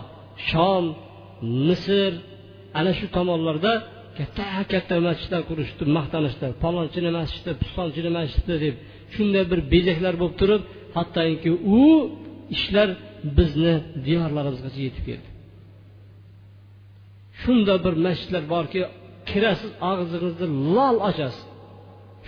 Shom 0.49 0.85
misr 1.67 2.11
ana 2.79 2.91
shu 2.97 3.05
tomonlarda 3.17 3.73
katta 4.17 4.45
katta 4.73 4.95
masjidlar 5.07 5.41
qurishdi 5.49 5.83
maqtanishdi 5.97 6.47
palonchini 6.63 7.11
masjidi 7.19 7.51
pistonchini 7.61 8.11
masjidi 8.19 8.55
deb 8.65 8.75
shunday 9.13 9.43
bir 9.51 9.59
bezaklar 9.73 10.13
bo'lib 10.21 10.35
turib 10.41 10.61
hattoki 10.97 11.51
u 11.79 11.83
ishlar 12.55 12.89
bizni 13.37 13.73
diyorlarimizgacha 14.05 14.79
yetib 14.87 15.03
keldi. 15.09 15.27
shunday 17.40 17.78
bir 17.86 17.94
masjidlar 18.06 18.44
borki 18.54 18.80
kirasiz 19.30 19.72
og'zingizni 19.90 20.46
lol 20.76 20.96
ochasiz 21.10 21.44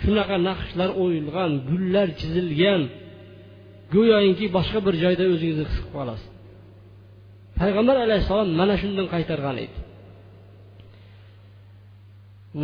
shunaqa 0.01 0.35
naqshlar 0.49 0.89
o'yilgan 1.03 1.51
gullar 1.69 2.07
chizilgan 2.19 2.81
go'yoki 3.93 4.45
boshqa 4.57 4.79
bir 4.87 4.95
joyda 5.03 5.23
o'zingizni 5.33 5.65
his 5.69 5.77
qilib 5.77 5.91
qolasiz 5.97 6.29
payg'ambar 7.59 7.97
alayhissalom 8.05 8.49
mana 8.59 8.75
shundan 8.81 9.07
qaytargan 9.13 9.57
edi 9.65 9.77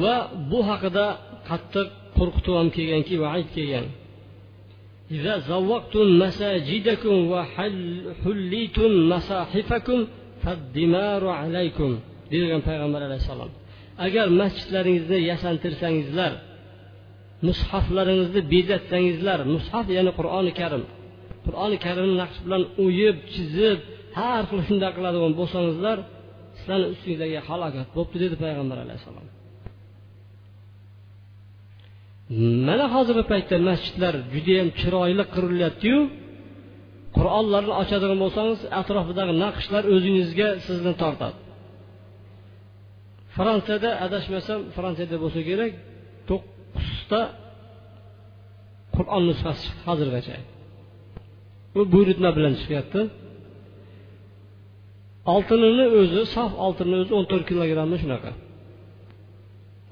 va 0.02 0.16
bu 0.52 0.60
haqida 0.70 1.06
qattiq 1.50 1.88
qo'rqituv 2.18 2.54
ham 2.60 2.68
kelganki 2.78 3.16
vaid 3.26 3.50
kelgan 3.58 3.88
إذا 5.12 5.34
زوقتم 5.38 6.20
مساجدكم 6.20 7.16
وحليتم 7.32 9.10
مصاحفكم 9.10 10.08
فالدمار 10.42 11.28
عليكم 11.28 12.00
degan 12.33 12.61
payg'ambar 12.69 13.01
alayhissalom 13.09 13.51
agar 14.07 14.27
masjidlaringizni 14.41 15.19
yasantirsangizlar 15.31 16.33
mushaflaringizni 17.49 18.41
bezatsangizlar 18.55 19.39
mushaf 19.55 19.87
ya'ni 19.97 20.13
qur'oni 20.19 20.53
karim 20.61 20.85
qur'oni 21.47 21.77
karimni 21.87 22.15
naqsh 22.23 22.39
bilan 22.45 22.63
o'yib 22.85 23.17
chizib 23.33 23.79
har 24.19 24.43
xil 24.51 24.61
shunday 24.69 24.91
qiladigan 24.97 25.33
bo'lsangizlar 25.41 25.99
sizlarni 26.59 26.87
ustingizlarga 26.95 27.41
halokat 27.49 27.87
bo'libdi 27.97 28.19
dedi 28.25 28.37
payg'ambar 28.45 28.79
alayhissalom. 28.85 29.27
Mana 32.69 32.87
hozirgi 32.95 33.25
paytda 33.33 33.57
masjidlar 33.71 34.15
judayam 34.35 34.69
chiroyli 34.81 35.25
qurilyaptiyu. 35.35 35.99
Qur'onlarni 37.17 37.73
ochadigan 37.83 38.19
bo'lsangiz 38.25 38.61
atrofidagi 38.81 39.33
naqshlar 39.45 39.83
o'zingizga 39.95 40.49
sizni 40.67 40.93
tortadi. 41.03 41.39
Fransiyada 43.41 43.91
adashmasam 44.07 44.61
fransiyada 44.77 45.17
bo'lsa 45.23 45.41
kerak 45.49 45.73
to'qqizta 46.29 47.21
qur'on 48.97 49.23
nusxasi 49.29 49.61
chiqdi 49.67 49.83
hozirgacha. 49.89 50.37
U 51.79 51.81
buyurtma 51.93 52.31
bilan 52.37 52.55
chiqyapti. 52.61 53.01
Oltinini 55.35 55.87
o'zi 56.01 56.23
sof 56.35 56.53
oltinni 56.67 56.97
o'zi 57.03 57.13
o'n 57.19 57.25
to'rt 57.31 57.45
kilogrammi 57.51 57.97
shunaqa. 58.03 58.31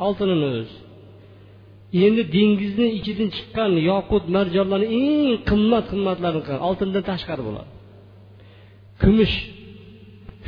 Oltinini 0.06 0.46
o'zi. 0.50 0.76
Endi 2.06 2.22
dengizni 2.36 2.86
ichidan 2.98 3.28
chiqqan 3.36 3.72
yoqut 3.90 4.24
marjonlarni 4.36 4.88
eng 5.02 5.32
qimmat 5.48 5.84
qimmatlari 5.92 6.38
oltindan 6.68 7.04
tashqari 7.10 7.42
bo'ladi. 7.48 7.70
Kumush 9.02 9.34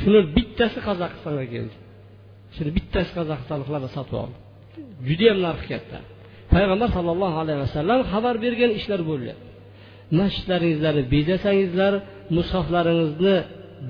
shuni 0.01 0.19
bittasi 0.35 0.79
qozog'istonga 0.87 1.45
keldi. 1.53 1.75
Shuni 2.55 2.71
bittasi 2.77 3.11
qozog'istonliklar 3.17 3.81
sotib 3.97 4.15
oldi. 4.23 4.37
Judayam 5.07 5.37
narxi 5.47 5.67
katta. 5.73 5.97
Payg'ambar 6.53 6.89
sollallohu 6.97 7.37
alayhi 7.43 7.59
vasallam 7.65 7.99
xabar 8.11 8.35
bergan 8.45 8.71
ishlar 8.79 9.01
bo'lyapti 9.11 9.51
masjidlaringizlarni 10.19 11.03
bezasangizlar 11.15 11.93
musoflaringizni 12.37 13.35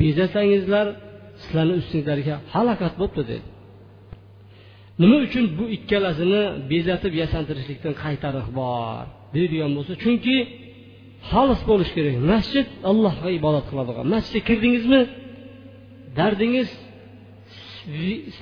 bezasangizlar 0.02 0.88
sizlarni 1.42 1.74
ustingizlarga 1.82 2.36
halokat 2.54 2.94
bo'libdi 3.00 3.24
dedi. 3.32 3.48
Nima 5.02 5.18
uchun 5.28 5.46
bu 5.58 5.66
ikkalasini 5.78 6.44
bezatib 6.72 7.14
yasantirishlikdan 7.22 7.94
qaytariq 8.04 8.48
bor 8.60 9.04
deydigan 9.36 9.72
bo'lsa 9.78 9.94
chunki 10.04 10.36
xolis 11.32 11.62
bo'lishi 11.70 11.94
kerak. 11.98 12.16
Masjid 12.34 12.68
allohga 12.92 13.30
ibodat 13.40 13.66
qiladigan. 13.72 14.06
Masjidga 14.16 14.42
kirdingizmi? 14.50 15.02
Dardingiz 16.20 16.70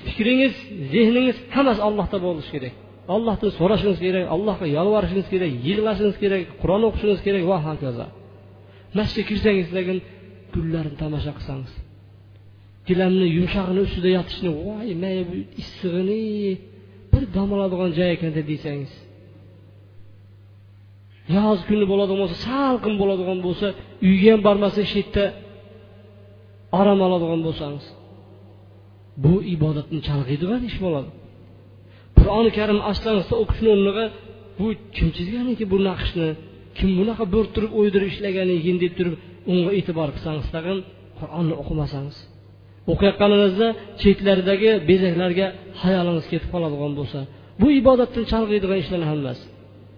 fikringiz 0.06 0.54
zehningiz 0.92 1.36
hammasi 1.54 1.80
allohda 1.88 2.18
bo'lishi 2.26 2.50
kerak. 2.54 2.74
Allohdan 3.14 3.50
so'rashingiz 3.58 3.98
kerak 4.06 4.24
allohga 4.34 4.66
yolvorishingiz 4.78 5.28
kerak 5.32 5.52
yig'lashingiz 5.68 6.16
kerak 6.22 6.42
qur'on 6.62 6.82
o'qishingiz 6.88 7.20
kerak 7.26 7.42
va 7.50 7.58
hokazo. 7.68 8.06
Masjidga 8.98 9.24
kirsangiz 9.30 9.68
lekin 9.76 9.98
gullarni 10.54 10.96
tomosha 11.02 11.32
qilsangiz. 11.38 11.72
Gilamni 12.88 13.26
yumshog'ini 13.38 13.80
ustida 13.86 14.10
yotishni 14.16 14.50
voy 14.64 14.88
mana 15.02 15.22
bu 15.30 15.36
issig'ini 15.62 16.22
bir 17.12 17.22
dam 17.34 17.48
oladigan 17.56 17.90
joy 17.98 18.10
ekanda 18.16 18.42
desangiz. 18.50 18.92
Yoz 21.36 21.60
kuni 21.68 21.84
bo'ladigan 21.92 22.18
bo'lsa 22.22 22.36
salqin 22.48 22.94
bo'ladigan 23.02 23.38
bo'lsa 23.46 23.66
uyga 24.08 24.28
ham 24.32 24.40
bormasdan 24.46 24.86
shu 24.90 24.96
yerda 25.02 25.24
orom 26.80 27.00
oladigan 27.06 27.40
bo'lsangiz. 27.46 27.86
Bu 29.24 29.34
ibodatni 29.54 29.98
chalg'iydigan 30.08 30.62
ish 30.70 30.78
bo'ladi. 30.84 31.10
Qur'oni 32.18 32.50
karim 32.58 32.80
ochsangizda 32.90 33.34
o'qishni 33.42 33.68
o'rniga 33.74 34.06
bu 34.60 34.66
kim 34.96 35.08
chizgan 35.16 35.46
ekan 35.52 35.68
bu 35.72 35.78
naqshni 35.88 36.28
kim 36.78 36.90
bunaqa 36.98 37.24
bo'rttirib 37.34 37.72
o'ydirib 37.78 38.08
ishlagan 38.12 38.48
ekan 38.58 38.76
deb 38.84 38.92
turib 38.98 39.14
unga 39.52 39.70
e'tibor 39.78 40.08
qilsangiz 40.16 40.46
tag'in 40.54 40.78
qur'onni 41.18 41.54
o'qimasangiz 41.62 42.16
o'qiyotganingizda 42.92 43.68
chetlaridagi 44.02 44.70
bezaklarga 44.90 45.46
hayolingiz 45.82 46.26
ketib 46.32 46.48
qoladigan 46.54 46.92
bo'lsa 46.98 47.20
bu 47.60 47.68
ibodatdan 47.80 48.24
chalg'iydigan 48.32 48.78
ishlarni 48.84 49.06
hammasi 49.12 49.44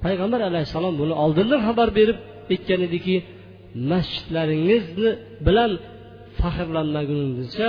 payg'ambar 0.05 0.41
alayhissalom 0.51 0.95
buni 1.01 1.15
oldindan 1.25 1.61
xabar 1.69 1.89
berib 1.99 2.19
aytgan 2.53 2.81
ediki 2.89 3.15
masjidlaringizni 3.91 5.11
bilan 5.47 5.73
faxrlanmaguningizcha 6.41 7.69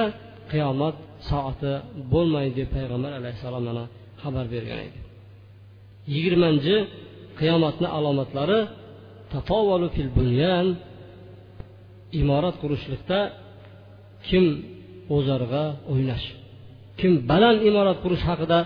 qiyomat 0.53 0.95
soati 1.29 1.73
bo'lmaydi 2.13 2.53
deb 2.59 2.69
payg'ambar 2.75 3.11
alayhissalom 3.19 3.63
mana 3.69 3.83
xabar 4.21 4.45
bergan 4.53 4.79
edi. 4.87 4.99
Yigirmanchi 6.13 6.75
qiyomatni 7.39 7.87
alomatlari 7.97 8.59
fil 9.95 10.09
bunyan 10.17 10.67
imorat 12.21 12.55
qurishlikda 12.63 13.19
kim 14.27 14.45
o'zarg'a 15.15 15.65
o'ynash 15.91 16.25
kim 16.99 17.11
baland 17.31 17.59
imorat 17.69 17.97
qurish 18.03 18.23
haqida 18.29 18.59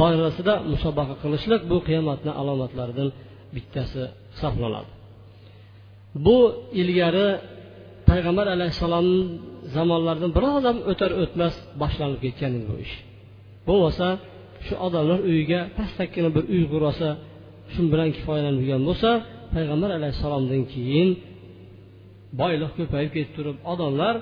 borasida 0.00 0.54
musobaqa 0.72 1.14
qilishlik 1.22 1.62
bu 1.70 1.76
qiyomatni 1.88 2.32
alomatlaridan 2.40 3.08
bittasi 3.54 4.02
hisoblanadi. 4.34 4.90
Bu 6.26 6.38
ilgari 6.80 7.28
payg'ambar 8.10 8.46
alayhissalom 8.54 9.08
zamonlaridan 9.74 10.30
bir 10.36 10.44
odam 10.58 10.76
o'tar 10.90 11.10
o'tmas 11.22 11.54
boshlanib 11.82 12.20
ketgan 12.24 12.50
edi 12.58 12.66
bu 12.70 12.76
ish. 12.86 12.94
Bo'lmasa 13.68 14.06
shu 14.66 14.74
odamlar 14.86 15.18
uyiga 15.30 15.60
pastakkina 15.78 16.28
bir 16.36 16.44
uy 16.54 16.62
qurolsa 16.72 17.08
shu 17.72 17.80
bilan 17.92 18.08
kifoyalanib 18.16 18.62
bo'lsa 18.88 19.10
payg'ambar 19.54 19.90
alayhissalomdan 19.98 20.62
keyin 20.74 21.08
boylik 22.40 22.72
ko'payib 22.78 23.10
ketib 23.16 23.32
turib 23.36 23.56
odamlar 23.72 24.14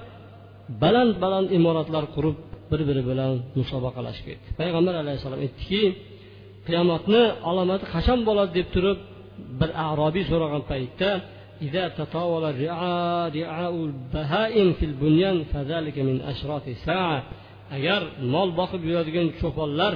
baland 0.83 1.13
baland 1.25 1.49
imoratlar 1.59 2.05
qurib 2.17 2.37
bir 2.71 2.81
biri 2.89 3.03
bilan 3.11 3.33
musobaqalashib 3.59 4.25
ketdi. 4.31 4.49
Payg'ambar 4.61 4.95
alayhissalom 5.03 5.41
aytdiki 5.47 5.83
qiyomatni 6.67 7.23
alomati 7.51 7.85
qachon 7.95 8.21
bo'ladi 8.29 8.53
deb 8.59 8.69
turib 8.75 8.99
bir 9.61 9.71
arobiy 9.91 10.25
so'ragan 10.31 10.63
paytda 10.73 11.11
إذا 11.62 11.88
تطاول 11.88 12.44
الرعاء 12.54 13.40
رعاء 13.40 13.76
البهائم 13.76 14.74
في 14.74 14.86
البنيان 14.86 15.44
فذلك 15.54 15.98
من 16.00 16.22
أشراط 16.22 16.68
الساعة 16.68 17.24
agar 17.78 18.02
mol 18.34 18.50
boqib 18.60 18.82
yuradigan 18.90 19.28
cho'ponlar 19.42 19.94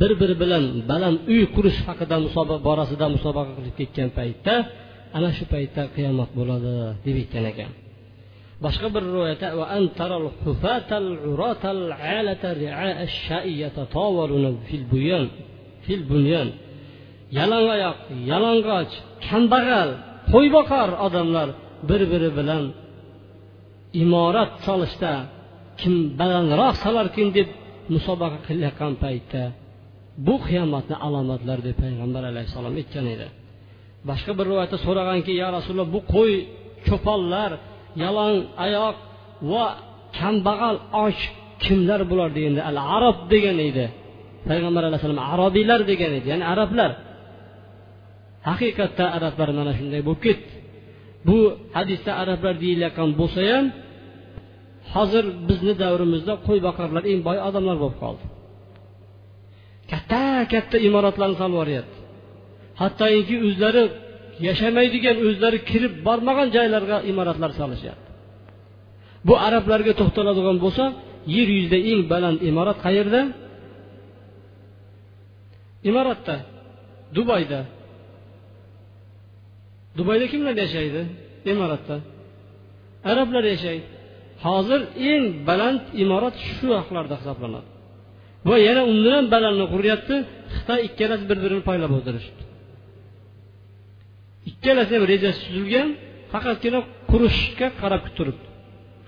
bir 0.00 0.12
biri 0.20 0.34
bilan 0.42 0.64
baland 0.90 1.18
uy 1.32 1.42
qurish 1.56 1.78
haqida 1.88 2.16
musobaqa 2.26 2.64
borasida 2.68 3.06
musobaqa 3.16 3.52
qilib 3.58 3.74
ketgan 3.80 4.08
paytda 4.18 4.54
ana 5.16 5.30
shu 5.36 5.44
paytda 5.54 5.82
qiyomat 5.96 6.30
bo'ladi 6.38 6.72
deb 7.04 7.16
aytgan 7.22 7.44
ekan 7.52 7.70
boshqa 8.64 8.88
bir 8.94 9.02
rivoyatda 9.10 9.48
yalangoyoq 17.38 17.98
yalang'och 18.30 18.92
kambag'al 19.26 19.90
qo'y 20.31 20.47
boqar 20.57 20.89
odamlar 21.07 21.47
bir 21.89 22.01
biri 22.11 22.29
bilan 22.39 22.63
imorat 24.03 24.51
solishda 24.67 25.13
kim 25.79 25.93
balandroq 26.19 26.75
solarkin 26.85 27.27
deb 27.37 27.49
musobaqa 27.93 28.39
qilayotgan 28.47 28.93
paytda 29.03 29.43
bu 30.27 30.35
qiyomatni 30.47 30.95
alomatlari 31.07 31.61
deb 31.67 31.77
payg'ambar 31.83 32.23
alayhissalom 32.31 32.73
aytgan 32.81 33.05
edi. 33.15 33.27
Boshqa 34.09 34.31
bir 34.37 34.45
rivoyatda 34.49 34.77
so'raganki 34.85 35.31
ya 35.41 35.47
rasululloh 35.57 35.89
bu 35.95 36.01
qo'y 36.15 36.33
cho'ponlar 36.87 37.51
yalong 38.03 38.37
oyoq 38.65 38.95
va 39.51 39.65
kambag'al 40.19 40.77
och 41.05 41.19
kimlar 41.63 42.01
bular? 42.09 42.29
deganda 42.37 42.61
al 42.69 42.77
arab 42.97 43.17
degan 43.33 43.57
edi. 43.69 43.85
Payg'ambar 44.49 44.83
alayhissalom 44.89 45.21
arobiylar 45.33 45.81
degan 45.91 46.11
edi. 46.17 46.27
Ya'ni 46.33 46.45
arablar. 46.53 46.91
Haqiqatda 48.47 49.05
arablar 49.17 49.49
mana 49.59 49.71
shunday 49.79 50.01
bo'lib 50.07 50.21
ketdi. 50.27 50.51
Bu 51.27 51.37
hadisda 51.77 52.11
arablar 52.23 52.55
deyilayotgan 52.63 53.09
bo'lsa 53.19 53.41
ham 53.51 53.65
hozir 54.93 55.25
bizni 55.49 55.73
davrimizda 55.83 56.33
qo'y 56.47 56.59
boqarlar 56.67 57.03
eng 57.11 57.21
boy 57.27 57.37
odamlar 57.47 57.77
bo'lib 57.83 57.97
qoldi. 58.03 58.23
Katta 59.91 60.21
katta 60.53 60.77
imoratlarni 60.87 61.35
solib 61.41 61.55
yuboryapti 61.55 61.97
hattoki 62.81 63.35
o'zlari 63.47 63.83
yashamaydigan 64.47 65.17
o'zlari 65.27 65.59
kirib 65.69 65.93
bormagan 66.07 66.47
joylarga 66.55 66.97
imoratlar 67.11 67.51
solishyapti. 67.59 68.07
Bu 69.27 69.33
arablarga 69.47 69.93
to'xtaladigan 69.99 70.57
bo'lsa 70.65 70.83
yer 71.35 71.47
yuzida 71.55 71.79
eng 71.91 72.01
baland 72.11 72.39
imorat 72.49 72.77
qayerda? 72.85 73.21
Imoratda 75.89 76.35
dubayda. 77.15 77.59
Dubayda 79.97 80.25
kimlar 80.33 80.55
yashaydi? 80.63 81.01
Imoratda. 81.51 81.95
Arablar 83.11 83.43
yashaydi. 83.53 83.85
Hozir 84.45 84.81
eng 85.11 85.23
baland 85.49 85.83
imorat 86.03 86.35
shu 86.51 86.65
vaqtlarda 86.75 87.15
hisoblanadi. 87.21 87.67
Va 88.49 88.55
yana 88.67 88.81
undan 88.91 89.13
ham 89.17 89.25
balandni 89.35 89.65
quryapti 89.73 90.15
xitoy 90.55 90.79
ikkalasi 90.87 91.23
bir 91.29 91.37
birini 91.43 91.63
poylab 91.69 91.91
o'tirishibdi. 91.97 92.43
Ikkalasi 94.51 94.91
ham 94.97 95.03
rejasi 95.11 95.39
tuzilgan 95.45 95.87
faqatgina 96.33 96.79
qurishga 97.11 97.67
qarab 97.81 98.03
turibdi. 98.17 98.47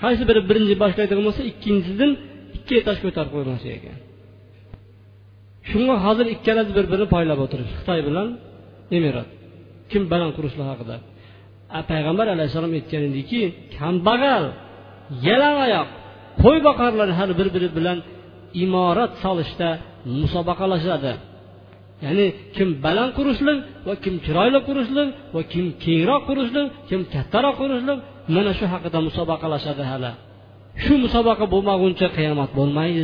Qaysi 0.03 0.23
biri 0.29 0.41
birinchi 0.49 0.75
boshlaydigan 0.83 1.23
bo'lsa 1.27 1.41
ikkinchisidan 1.51 2.11
ikki 2.57 2.73
etaj 2.81 2.97
ko'tarib 3.05 3.31
qo'ymoqchi 3.35 3.69
ekan. 3.77 3.97
Shunga 5.69 5.95
hozir 6.05 6.25
ikkalasi 6.35 6.71
bir 6.77 6.85
birini 6.91 7.07
poylab 7.15 7.39
o'tirishdi 7.45 7.75
xitoy 7.79 7.99
bilan 8.07 8.27
emirat. 8.97 9.29
Kim 9.91 10.03
baland 10.11 10.33
qurishlar 10.37 10.67
haqida? 10.73 10.95
Payg'ambar 11.91 12.27
alayhissalom 12.35 12.71
aytgan 12.79 13.03
ediki 13.09 13.41
kambag'al 13.77 14.45
yalangoyoq 15.27 15.87
qo'y 16.43 16.57
boqarlar 16.67 17.09
hali 17.19 17.33
bir 17.39 17.47
biri 17.55 17.69
bilan 17.77 17.97
imorat 18.63 19.11
solishda 19.23 19.69
musobaqalashadi. 20.21 21.13
Ya'ni 22.05 22.25
kim 22.55 22.69
baland 22.85 23.11
qurishlik 23.17 23.57
va 23.87 23.93
kim 24.03 24.15
chiroyli 24.25 24.59
qurishlik 24.67 25.09
va 25.35 25.41
kim 25.53 25.65
kengroq 25.83 26.21
qurishlik 26.29 26.67
kim 26.89 27.01
kattaroq 27.13 27.55
qurishlik 27.61 27.99
mana 28.35 28.51
shu 28.59 28.65
haqida 28.73 28.99
musobaqalashadi 29.07 29.83
hali. 29.91 30.11
Shu 30.83 30.93
musobaqa 31.05 31.45
bo'lmaguncha 31.53 32.07
qiyomat 32.17 32.51
bo'lmaydi 32.59 33.01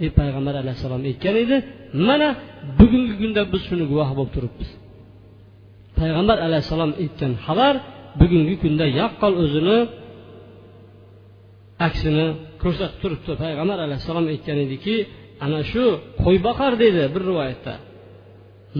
deb 0.00 0.12
payg'ambar 0.20 0.54
alayhissalom 0.62 1.02
aytgan 1.10 1.36
edi. 1.44 1.56
Mana 2.08 2.28
bugungi 2.78 3.14
kunda 3.20 3.42
biz 3.52 3.62
shuni 3.68 3.84
guvoh 3.90 4.10
bo'lib 4.18 4.32
turibmiz. 4.36 4.70
Payg'ambar 6.00 6.38
alayhissalom 6.46 6.92
aytgan 7.02 7.32
xabar 7.46 7.74
bugungi 8.20 8.54
kunda 8.62 8.86
yaqqol 9.00 9.34
o'zini 9.44 9.78
aksini 11.86 12.26
ko'rsatib 12.62 12.98
turibdi. 13.02 13.32
Payg'ambar 13.44 13.78
alayhissalom 13.86 14.26
aytgan 14.32 14.58
ediki 14.66 14.94
ana 15.44 15.60
shu 15.70 15.84
qo'y 16.22 16.36
boqar 16.46 16.72
dedi 16.84 17.02
bir 17.14 17.22
rivoyatda. 17.30 17.74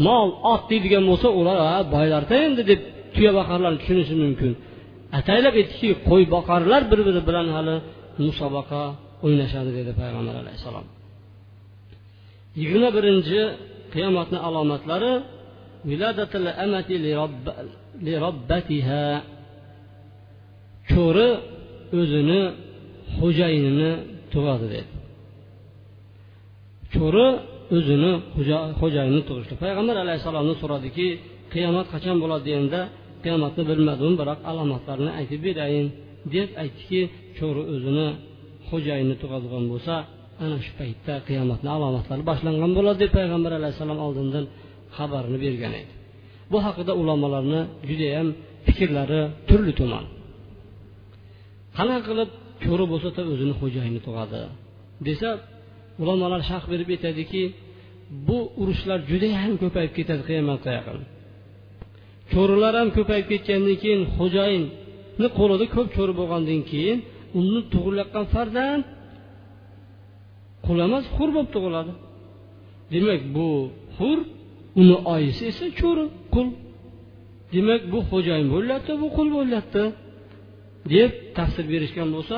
Mol 0.06 0.28
ot 0.52 0.62
deydigan 0.70 1.04
bo'lsa 1.10 1.28
ular 1.40 1.56
boylarda 1.94 2.34
endi 2.46 2.62
deb 2.70 2.80
tuya 3.14 3.32
boqarlarni 3.38 3.78
tushunishi 3.82 4.14
mumkin. 4.24 4.52
Ataylab 5.18 5.54
aytdiki 5.60 5.90
qo'y 6.08 6.24
boqarlar 6.34 6.82
bir 6.90 7.00
biri 7.06 7.20
bilan 7.28 7.46
hali 7.56 7.76
musobaqa 8.26 8.82
o'ynashadi 9.26 9.70
dedi 9.78 9.92
payg'ambar 10.00 10.34
alayhissalom. 10.42 10.86
Yigirma 12.60 12.90
birinchi 12.96 13.40
qiyomatni 13.94 14.38
alomatlari 14.48 15.12
cho'ri 20.90 21.28
o'zini 21.98 22.40
xo'jayinini 23.18 23.92
tug'adi 24.32 24.66
dedi. 24.74 24.92
Cho'ri 26.94 27.26
o'zini 27.76 28.12
xo'jayinini 28.80 29.22
tug'ishdi 29.28 29.54
payg'ambar 29.62 29.96
alayhissalomdan 30.04 30.56
so'radiki 30.62 31.06
qiyomat 31.52 31.86
qachon 31.94 32.16
bo'ladi 32.22 32.44
deganda 32.48 32.80
qiyomatni 33.24 33.62
bilmadim 33.70 34.12
biroq 34.20 34.40
alomatlarini 34.50 35.10
aytib 35.20 35.40
berayin 35.46 35.86
deb 36.34 36.48
aytdiki 36.62 37.00
cho'ri 37.38 37.62
o'zini 37.74 38.08
xo'jayinni 38.68 39.14
tug'adigan 39.22 39.64
bo'lsa 39.72 39.94
ana 40.44 40.56
shu 40.64 40.72
paytda 40.80 41.14
qiyomatni 41.28 41.68
alomatlari 41.76 42.22
boshlangan 42.30 42.72
bo'ladi 42.78 42.98
deb 43.04 43.12
payg'ambar 43.18 43.52
alayhissalom 43.60 43.98
oldindan 44.06 44.44
xabarini 44.96 45.38
bergan 45.44 45.72
edi. 45.80 45.92
Bu 46.52 46.58
haqida 46.66 46.92
ulamolarni 47.00 47.60
judayam 47.88 48.28
fikrlari 48.66 49.22
turli 49.48 49.72
tuman. 49.80 50.04
Qanaqa 51.76 52.02
qilib 52.08 52.30
ko'ri 52.64 52.84
bo'lsa 52.92 53.08
o'zini 53.32 53.54
xo'jayini 53.60 54.00
tug'adi? 54.06 54.40
Desa 55.06 55.30
ulamolar 56.02 56.40
sharh 56.50 56.64
berib 56.72 56.88
aytadiki 56.94 57.42
bu 58.28 58.38
urushlar 58.60 58.98
judayam 59.10 59.54
ko'payib 59.62 59.92
ketadi 59.98 60.22
qiyomatga 60.28 60.70
yaqin. 60.78 60.98
Cho'rilar 62.32 62.74
ham 62.80 62.88
ko'payib 62.96 63.26
ketgandan 63.32 63.76
keyin 63.82 64.02
xo'jayinni 64.16 65.28
qo'lida 65.38 65.66
ko'p 65.74 65.88
cho'ri 65.96 66.12
bo'lgandan 66.20 66.60
keyin 66.70 66.98
uni 67.40 67.60
tug'ilayotgan 67.72 68.24
farzand 68.34 68.82
qul 70.66 70.78
emas 70.86 71.04
hur 71.16 71.28
bo'lib 71.34 71.50
tug'iladi. 71.56 71.92
Demak 72.94 73.20
bu 73.36 73.48
hur 73.98 74.18
uni 74.80 74.96
oyisi 75.14 75.42
esa 75.50 75.66
cho'ri 75.80 76.04
qul. 76.34 76.48
Demak 77.54 77.82
bu 77.92 77.98
xo'jayin 78.10 78.48
bo'lyapti 78.54 78.92
bu 79.02 79.08
qul 79.16 79.28
bo'lyapti. 79.36 79.82
Deb 80.92 81.10
tafsir 81.38 81.64
berishgan 81.72 82.08
bo'lsa 82.16 82.36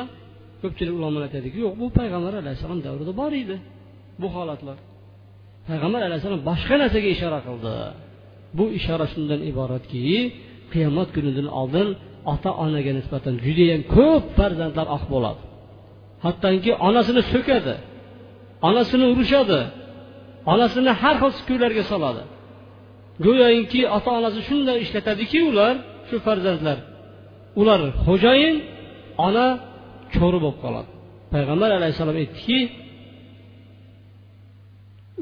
ko'pchilik 0.63 0.95
ulamolar 0.99 1.23
aytadiki 1.29 1.57
yo'q 1.65 1.75
bu 1.83 1.87
payg'ambar 1.99 2.33
alayhissalom 2.43 2.81
davrida 2.87 3.13
bor 3.21 3.33
edi 3.43 3.57
bu 4.21 4.29
holatlar. 4.37 4.77
Payg'ambar 5.69 6.01
alayhissalom 6.09 6.41
boshqa 6.51 6.75
narsaga 6.83 7.09
ishora 7.17 7.41
qildi. 7.47 7.75
Bu 8.59 8.65
ishora 8.79 9.07
shundan 9.13 9.41
iboratki 9.51 10.03
qiyomat 10.73 11.09
kunidan 11.17 11.49
oldin 11.61 11.89
ota 12.33 12.51
onaga 12.65 12.93
nisbatan 12.99 13.35
judayam 13.47 13.81
ko'p 13.97 14.25
farzandlar 14.39 14.87
oq 14.97 15.05
bo'ladi. 15.13 15.43
Hattoki 16.25 16.71
onasini 16.89 17.23
so'kadi 17.33 17.75
onasini 18.69 19.05
urishadi 19.13 19.61
onasini 20.53 20.93
har 21.03 21.17
xil 21.23 21.33
kuylarga 21.49 21.85
soladi. 21.93 22.23
Go'yoki 23.25 23.83
ota 23.97 24.11
onasi 24.19 24.41
shunday 24.49 24.77
ishlatadiki 24.85 25.39
ular 25.51 25.75
shu 26.09 26.17
farzandlar 26.27 26.79
ular 27.61 27.81
xo'jayin 28.07 28.57
ona 29.27 29.47
cho'ri 30.15 30.39
bo'lib 30.45 30.59
qoladi. 30.65 30.91
Payg'ambar 31.35 31.71
alayhissalom 31.79 32.17
aytdiki 32.23 32.59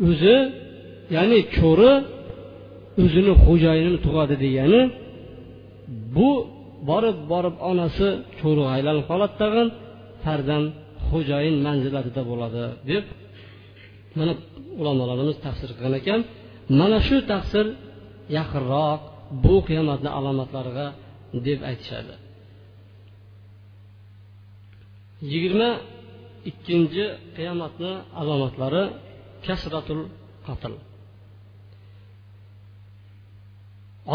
o'zi 0.08 0.36
ya'ni 1.16 1.38
cho'ri 1.56 1.92
o'zini 3.02 3.32
xo'jayinini 3.44 3.98
tug'adi 4.06 4.34
degani 4.44 4.80
bu 6.16 6.30
borib 6.90 7.18
borib 7.32 7.56
onasi 7.70 8.06
cho'riga 8.40 8.68
aylanib 8.76 9.04
qoladi 9.10 9.34
tag'in 9.42 9.68
farzand 10.24 10.66
xo'jayin 11.08 11.56
manzilatida 11.66 12.22
bo'ladi 12.30 12.62
deb 12.90 13.04
mana 14.18 14.32
ulamolarimiz 14.80 15.36
tafsir 15.46 15.70
qilgan 15.76 15.94
ekan 16.00 16.20
mana 16.80 16.98
shu 17.06 17.16
tafsir 17.32 17.66
yaqinroq 18.38 19.00
bu 19.44 19.54
qiyomatni 19.68 20.10
alomatlariga 20.18 20.86
deb 21.46 21.60
aytishadi. 21.70 22.14
Yigirma 25.32 25.70
ikkinchi 26.50 27.04
qiyomatni 27.36 27.92
alomatlari 28.20 28.84
kasratul 29.46 30.02
qatl. 30.46 30.74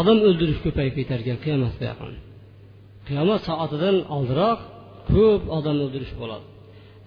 Odam 0.00 0.18
o'ldirish 0.28 0.60
ko'payib 0.66 0.94
ketar 0.98 1.18
ekan 1.24 1.38
qiyomatga 1.44 1.84
yaqin. 1.92 2.14
Qiyomat 3.08 3.40
soatidan 3.48 3.96
oldinroq 4.16 4.60
ko'p 5.12 5.42
odam 5.58 5.76
o'ldirish 5.84 6.14
bo'ladi. 6.20 6.46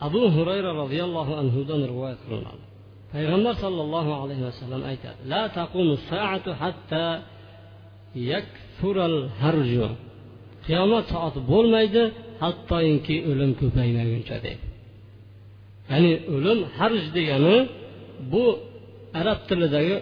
Abu 0.07 0.21
hurayra 0.35 0.71
roziyallohu 0.81 1.33
anhudan 1.41 1.81
rivoyat 1.91 2.19
qilinadi. 2.25 2.63
Payg'ambar 3.13 3.53
sollallohu 3.63 4.11
alayhi 4.21 4.43
vasallam 4.49 4.81
aytadi 4.91 5.19
la 5.33 5.43
taqumu 5.57 5.93
saatu 6.09 6.49
hatta 6.61 7.05
yakfural 8.31 9.17
harju. 9.41 9.87
Qiyomat 10.65 11.05
soati 11.13 11.39
bo'lmaydi 11.51 12.03
hattoinki 12.43 13.15
o'lim 13.29 13.51
ko'paymaguncha 13.61 14.35
deydi. 14.45 14.65
Ya'ni 15.91 16.13
o'lim 16.35 16.59
harj 16.77 17.03
degani 17.17 17.57
bu 18.33 18.43
arab 19.21 19.39
tilidagi 19.49 19.95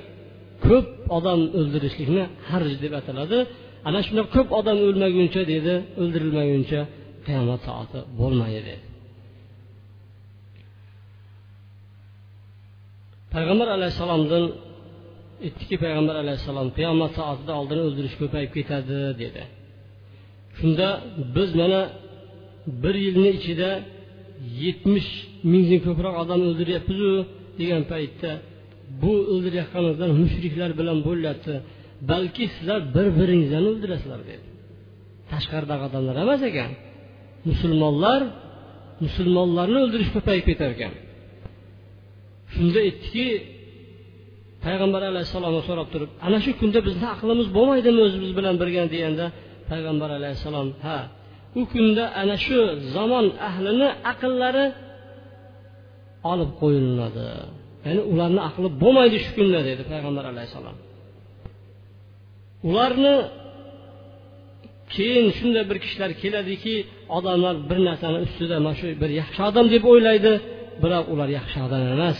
ko'p 0.65 0.87
odam 1.17 1.41
o'ldirishlikni 1.59 2.23
harj 2.49 2.71
deb 2.83 2.93
ataladi. 2.99 3.37
Ana 3.87 3.99
shunda 4.05 4.23
ko'p 4.35 4.49
odam 4.59 4.77
o'lmaguncha 4.87 5.41
deydi 5.51 5.73
o'ldirilmaguncha 6.01 6.79
qiyomat 7.27 7.61
soati 7.67 7.99
bo'lmaydi 8.19 8.61
dedi 8.69 8.96
payg'ambar 13.33 13.67
alayhissalomdan 13.77 14.43
aytdiki 15.45 15.75
payg'ambar 15.83 16.15
alayhissalom 16.23 16.67
qiyomat 16.77 17.11
soatida 17.19 17.53
oldin 17.61 17.79
o'ldirish 17.85 18.15
ko'payib 18.21 18.51
ketadi 18.57 18.97
dedi. 19.23 19.41
Shunda 20.57 20.87
biz 21.35 21.49
mana 21.61 21.81
bir 22.83 22.95
yilni 23.05 23.29
ichida 23.39 23.69
yetmish 24.63 25.09
mingdan 25.51 25.79
ko'proq 25.87 26.15
odam 26.23 26.39
o'ldiryapmizu 26.49 27.13
degan 27.59 27.83
paytda 27.93 28.31
bu 29.01 29.13
o'ldirayotganingizlar 29.33 30.09
mushriklar 30.21 30.71
bilan 30.79 30.97
bo'lyapti. 31.07 31.53
Balki 32.11 32.43
sizlar 32.55 32.79
bir 32.95 33.07
biringizlarni 33.19 33.69
o'ldirasizlar 33.73 34.21
dedi. 34.31 34.47
Tashqaridagi 35.31 35.83
odamlar 35.89 36.15
emas 36.25 36.41
ekan. 36.49 36.71
Musulmonlar 37.49 38.21
musulmonlarni 39.05 39.77
o'ldirish 39.85 40.11
ko'payib 40.15 40.45
ketar 40.49 40.71
ekan 40.77 40.93
shunda 42.57 42.79
aytdiki 42.87 43.27
payg'ambar 44.65 45.01
alayhissalomni 45.11 45.61
so'rab 45.69 45.87
turib 45.93 46.09
ana 46.27 46.37
shu 46.45 46.51
kunda 46.61 46.79
bizni 46.87 47.07
aqlimiz 47.15 47.47
bo'lmaydimi 47.57 47.99
o'zimiz 48.07 48.31
bilan 48.37 48.55
birga? 48.61 48.83
deganda 48.93 49.25
payg'ambar 49.69 50.09
alayhissalom 50.19 50.67
ha 50.85 50.99
u 51.59 51.61
kunda 51.73 52.03
ana 52.21 52.35
shu 52.45 52.59
zamon 52.95 53.25
ahlini 53.49 53.89
aqllari 54.11 54.65
olib 56.31 56.51
qo'yiladi 56.61 57.27
ya'ni 57.85 58.01
ularni 58.11 58.41
aqli 58.49 58.67
bo'lmaydi 58.83 59.17
shu 59.25 59.31
kunda 59.37 59.59
dedi 59.69 59.83
payg'ambar 59.91 60.25
alayhissalom. 60.33 60.77
Ularni 62.69 63.15
keyin 64.95 65.27
shunday 65.37 65.63
bir 65.69 65.77
kishilar 65.83 66.11
keladiki 66.21 66.75
odamlar 67.17 67.55
bir 67.69 67.79
narsani 67.87 68.17
ustida 68.25 68.57
mana 68.65 68.75
shu 68.79 68.87
bir 69.01 69.11
yaxshi 69.21 69.41
odam 69.49 69.65
deb 69.73 69.83
o'ylaydi. 69.91 70.33
Biroq 70.83 71.05
ular 71.13 71.29
yaxshi 71.39 71.57
odam 71.67 71.83
emas. 71.95 72.19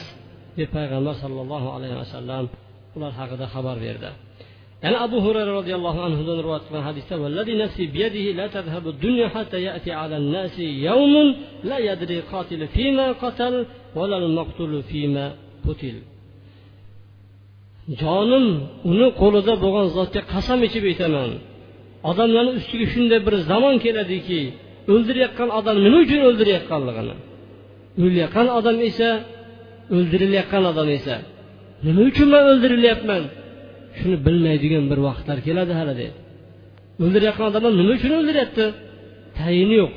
Deb 0.58 0.70
payg'ambar 0.78 1.16
sollallohu 1.24 1.68
alayhi 1.76 1.98
vasallam 2.02 2.46
ular 2.96 3.12
haqida 3.20 3.46
xabar 3.54 3.78
berdi. 3.86 4.10
Yana 4.84 4.98
abu 5.08 5.18
hurayra 5.26 5.52
roziyallohu 5.60 6.00
anhudan 6.08 6.38
rivoyat 6.44 6.64
qilgan 6.68 6.84
hadisda 6.90 7.16
vallazi 7.24 7.54
nafsi 7.64 7.84
biyadihi 7.96 8.30
la 8.40 8.48
tadhhabu 8.56 8.90
dunya 9.06 9.28
hatta 9.36 9.58
ya'ti 9.68 9.90
ala 10.02 10.18
nasi 10.36 10.66
yawmun 10.88 11.28
la 11.70 11.78
yadri 11.90 12.18
qatil 12.32 12.62
fima 12.76 13.08
qatal 13.24 13.54
va 13.98 14.04
lal 14.12 14.28
maqtul 14.40 14.74
fima 14.90 15.26
qutil. 15.66 15.98
Jonim 18.02 18.46
uni 18.92 19.08
qo'lida 19.22 19.54
bo'lgan 19.64 19.88
zotga 19.98 20.22
qasam 20.34 20.60
ichib 20.68 20.84
aytaman 20.92 21.32
odamlarni 22.12 22.52
ustiga 22.60 22.86
shunday 22.94 23.20
bir 23.28 23.36
zamon 23.50 23.76
keladiki 23.86 24.42
o'ldirayotgan 24.94 25.50
odam 25.60 25.78
nima 25.86 25.98
uchun 26.06 26.22
o'ldirayotganligini. 26.30 27.16
O'layotgan 28.04 28.48
odam 28.60 28.78
esa 28.90 29.10
o'ldirilayotgan 29.96 30.64
odam 30.72 30.88
esa 30.98 31.16
nima 31.86 32.02
uchun 32.10 32.28
man 32.36 32.44
o'ldirilyapman 32.52 33.24
shuni 34.00 34.18
bilmaydigan 34.26 34.84
bir 34.92 35.00
vaqtlar 35.08 35.38
keladi 35.48 35.74
hali 35.80 35.94
deydi 36.02 36.18
o'ldirayotgan 37.04 37.46
odamlar 37.52 37.72
nima 37.80 37.92
uchun 37.98 38.12
o'ldiryapti 38.20 38.66
tayini 39.40 39.76
yo'q. 39.82 39.94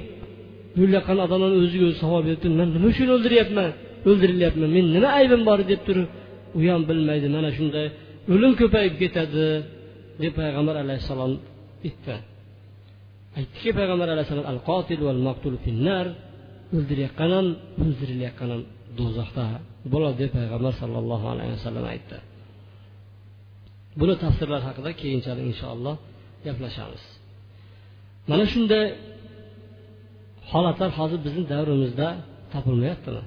O'layotgan 0.82 1.18
odamlar 1.26 1.50
o'ziga 1.60 1.84
o'zi 1.90 1.98
savol 2.04 2.20
beribdi 2.26 2.48
man 2.60 2.68
nima 2.76 2.86
uchun 2.92 3.08
o'ldiryapman 3.16 3.68
o'ldirilyapman. 4.08 4.68
Men 4.76 4.86
nima 4.96 5.08
aybim 5.20 5.42
bor? 5.48 5.58
deb 5.70 5.80
turib 5.86 6.08
u 6.58 6.60
ham 6.72 6.82
bilmaydi 6.90 7.26
mana 7.36 7.50
shunday 7.58 7.86
o'lim 8.32 8.52
ko'payib 8.60 8.94
ketadi. 9.02 9.46
deb 10.22 10.32
payg'ambar 10.40 10.76
alayhissalom 10.84 11.32
aytdi. 11.86 12.14
Aytdiki 13.38 13.70
payg'ambar 13.78 14.08
alayhissalom 14.14 14.46
al 14.52 14.58
qotil 14.68 15.00
val 15.06 15.20
maqtul 15.28 15.54
finnar. 15.64 16.06
O'ldirayotgan 16.76 17.30
ham 17.36 17.46
o'ldirilayotgan 17.82 18.48
ham 18.54 18.62
do'zaxda 19.06 19.44
bo'ladi 19.92 20.16
deb 20.22 20.30
payg'ambar 20.38 20.72
sollallohu 20.82 21.26
alayhi 21.32 21.52
vasallam 21.56 21.84
aytdi. 21.94 22.16
Buni 24.00 24.14
tafsirlar 24.24 24.60
haqida 24.68 24.90
keyinchalik 25.00 25.44
inshaalloh 25.52 25.96
gaplashamiz. 26.46 27.04
Mana 28.30 28.44
shunday 28.52 28.86
holatlar 30.50 30.90
hozir 30.98 31.18
bizni 31.26 31.44
davrimizda 31.52 32.08
topilmayaptimi? 32.52 33.22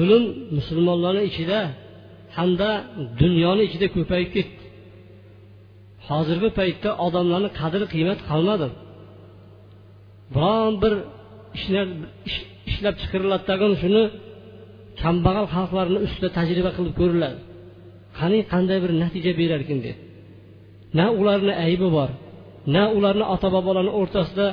O'lim 0.00 0.24
musulmonlarni 0.56 1.22
ichida 1.30 1.58
hamda 2.36 2.70
dunyoni 3.22 3.62
ichida 3.68 3.86
ko'payib 3.96 4.30
ketdi. 4.36 4.62
Hozirgi 6.08 6.50
paytda 6.58 6.90
odamlarni 7.06 7.50
qadri 7.60 7.84
qiymat 7.94 8.20
qolmadi. 8.30 8.68
Biron 10.34 10.74
bir 10.82 10.92
ishlar 11.58 11.86
ishlab 12.82 12.96
chiqariladi 13.02 13.44
tag'in 13.50 13.72
shuni 13.82 14.02
kambag'al 15.02 15.46
xalqlarni 15.54 15.98
ustida 16.06 16.28
tajriba 16.38 16.70
qilib 16.76 16.94
ko'riladi 17.00 17.38
qani 18.18 18.38
qanday 18.52 18.78
bir 18.84 18.92
natija 19.02 19.32
berarkan 19.40 19.78
deb. 19.86 19.96
Na 20.98 21.06
ularni 21.20 21.54
aybi 21.66 21.88
bor 21.96 22.10
na 22.74 22.82
ularni 22.96 23.24
ota 23.34 23.48
bobolarni 23.56 23.92
o'rtasida 24.00 24.46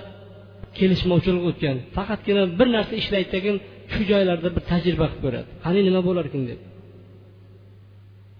kelishmovchilik 0.77 1.43
o'tgan. 1.49 1.77
Faqatgina 1.95 2.43
bir 2.59 2.67
narsa 2.75 2.93
ishlaydi 3.01 3.51
shu 3.93 4.01
joylarda 4.11 4.49
bir 4.55 4.63
tajriba 4.71 5.05
qilib 5.11 5.21
ko'radi. 5.25 5.47
Qani 5.65 5.79
nima 5.87 6.01
bo'larkan 6.07 6.41
deb. 6.49 6.59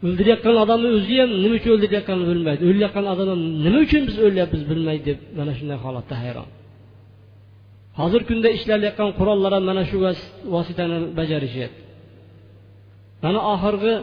O'ldirayotgan 0.05 0.55
odamni 0.63 0.89
o'zi 0.97 1.15
ham 1.21 1.29
nima 1.43 1.55
uchun 1.59 1.71
o'ldirayotganini 1.75 2.27
bilmaydi. 2.31 2.61
O'layotgan 2.69 3.05
odam 3.13 3.27
ham 3.33 3.41
nima 3.65 3.79
uchun 3.85 4.01
biz 4.09 4.15
o'lyapmiz 4.25 4.61
bilmaydi 4.71 5.03
deb 5.09 5.19
mana 5.37 5.51
shunday 5.57 5.77
holatda 5.85 6.15
hayron. 6.23 6.49
Hozirgi 7.99 8.27
kunda 8.29 8.49
ishlatilayotgan 8.57 9.09
qurollar 9.19 9.51
ham 9.57 9.63
mana 9.69 9.83
shu 9.89 9.97
vositani 10.53 10.97
bajarishyapti 11.19 11.81
mana 13.23 13.39
oxirgi 13.53 13.93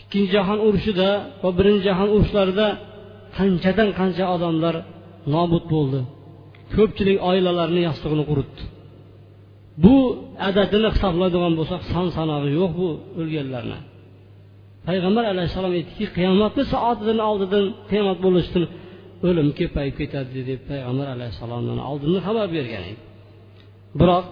ikkinchi 0.00 0.30
jahon 0.34 0.58
urushida 0.66 1.08
va 1.42 1.50
birinchi 1.58 1.82
jahon 1.88 2.08
urushlarida 2.16 2.66
qanchadan 3.36 3.88
qancha 3.98 4.24
odamlar 4.34 4.74
nobud 5.34 5.64
bo'ldi. 5.74 6.00
Ko'pchilik 6.74 7.18
oilalarni 7.30 7.80
yostig'ini 7.88 8.24
quritdi. 8.30 8.62
Bu 9.84 9.96
adadini 10.48 10.88
hisoblaydigan 10.94 11.52
bo'lsak 11.58 11.80
son 11.92 12.06
sanog'i 12.16 12.50
yo'q 12.60 12.72
bu 12.80 12.88
o'lganlarni. 13.20 13.78
Payg'ambar 14.88 15.24
alayhissalom 15.32 15.72
aytdiki 15.78 16.06
qiyomatni 16.16 16.62
soatidan 16.72 17.18
oldidan 17.30 17.64
qiyomat 17.90 18.18
bo'lishdan 18.26 18.64
o'lim 19.28 19.48
ko'payib 19.58 19.94
ketadi 20.00 20.40
deb 20.50 20.60
payg'ambar 20.70 21.06
alayhissalomdan 21.14 21.78
oldindan 21.90 22.22
xabar 22.28 22.46
bergan 22.56 22.84
edi. 22.90 23.02
Biroq 24.00 24.26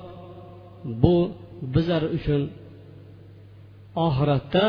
bu 1.02 1.14
bizlar 1.74 2.02
uchun 2.16 2.42
oxiratda 4.06 4.64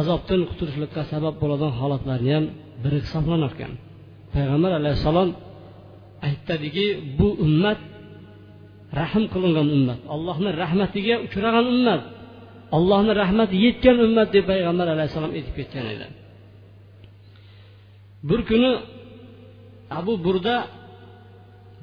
azobdan 0.00 0.40
qutulishlikka 0.50 1.02
sabab 1.12 1.34
bo'ladigan 1.42 1.74
holatlarni 1.80 2.30
ham 2.36 2.44
biri 2.82 2.98
hisoblanar 3.04 3.52
ekan. 3.56 3.72
Payg'ambar 4.34 4.72
alayhissalom 4.80 5.28
aytadiki 6.28 6.86
bu 7.18 7.28
ummat 7.46 7.80
rahm 9.00 9.24
qilingan 9.32 9.68
ummat 9.76 10.00
allohni 10.14 10.50
rahmatiga 10.62 11.14
uchragan 11.26 11.66
ummat 11.74 12.02
allohni 12.76 13.12
rahmati 13.22 13.54
yetgan 13.66 13.96
ummat 14.06 14.28
deb 14.36 14.44
payg'ambar 14.50 14.86
alayhissalom 14.94 15.32
aytib 15.38 15.54
ketgan 15.58 15.86
edi. 15.94 16.06
Bir 18.28 18.40
kuni 18.48 18.72
abu 19.98 20.14
burda 20.24 20.56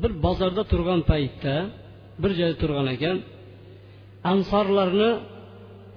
bir 0.01 0.11
bozorda 0.23 0.63
turgan 0.71 1.01
paytda 1.11 1.53
bir 2.21 2.31
joyda 2.39 2.55
turgan 2.61 2.87
ekan 2.95 3.17
ansorlarni 4.31 5.09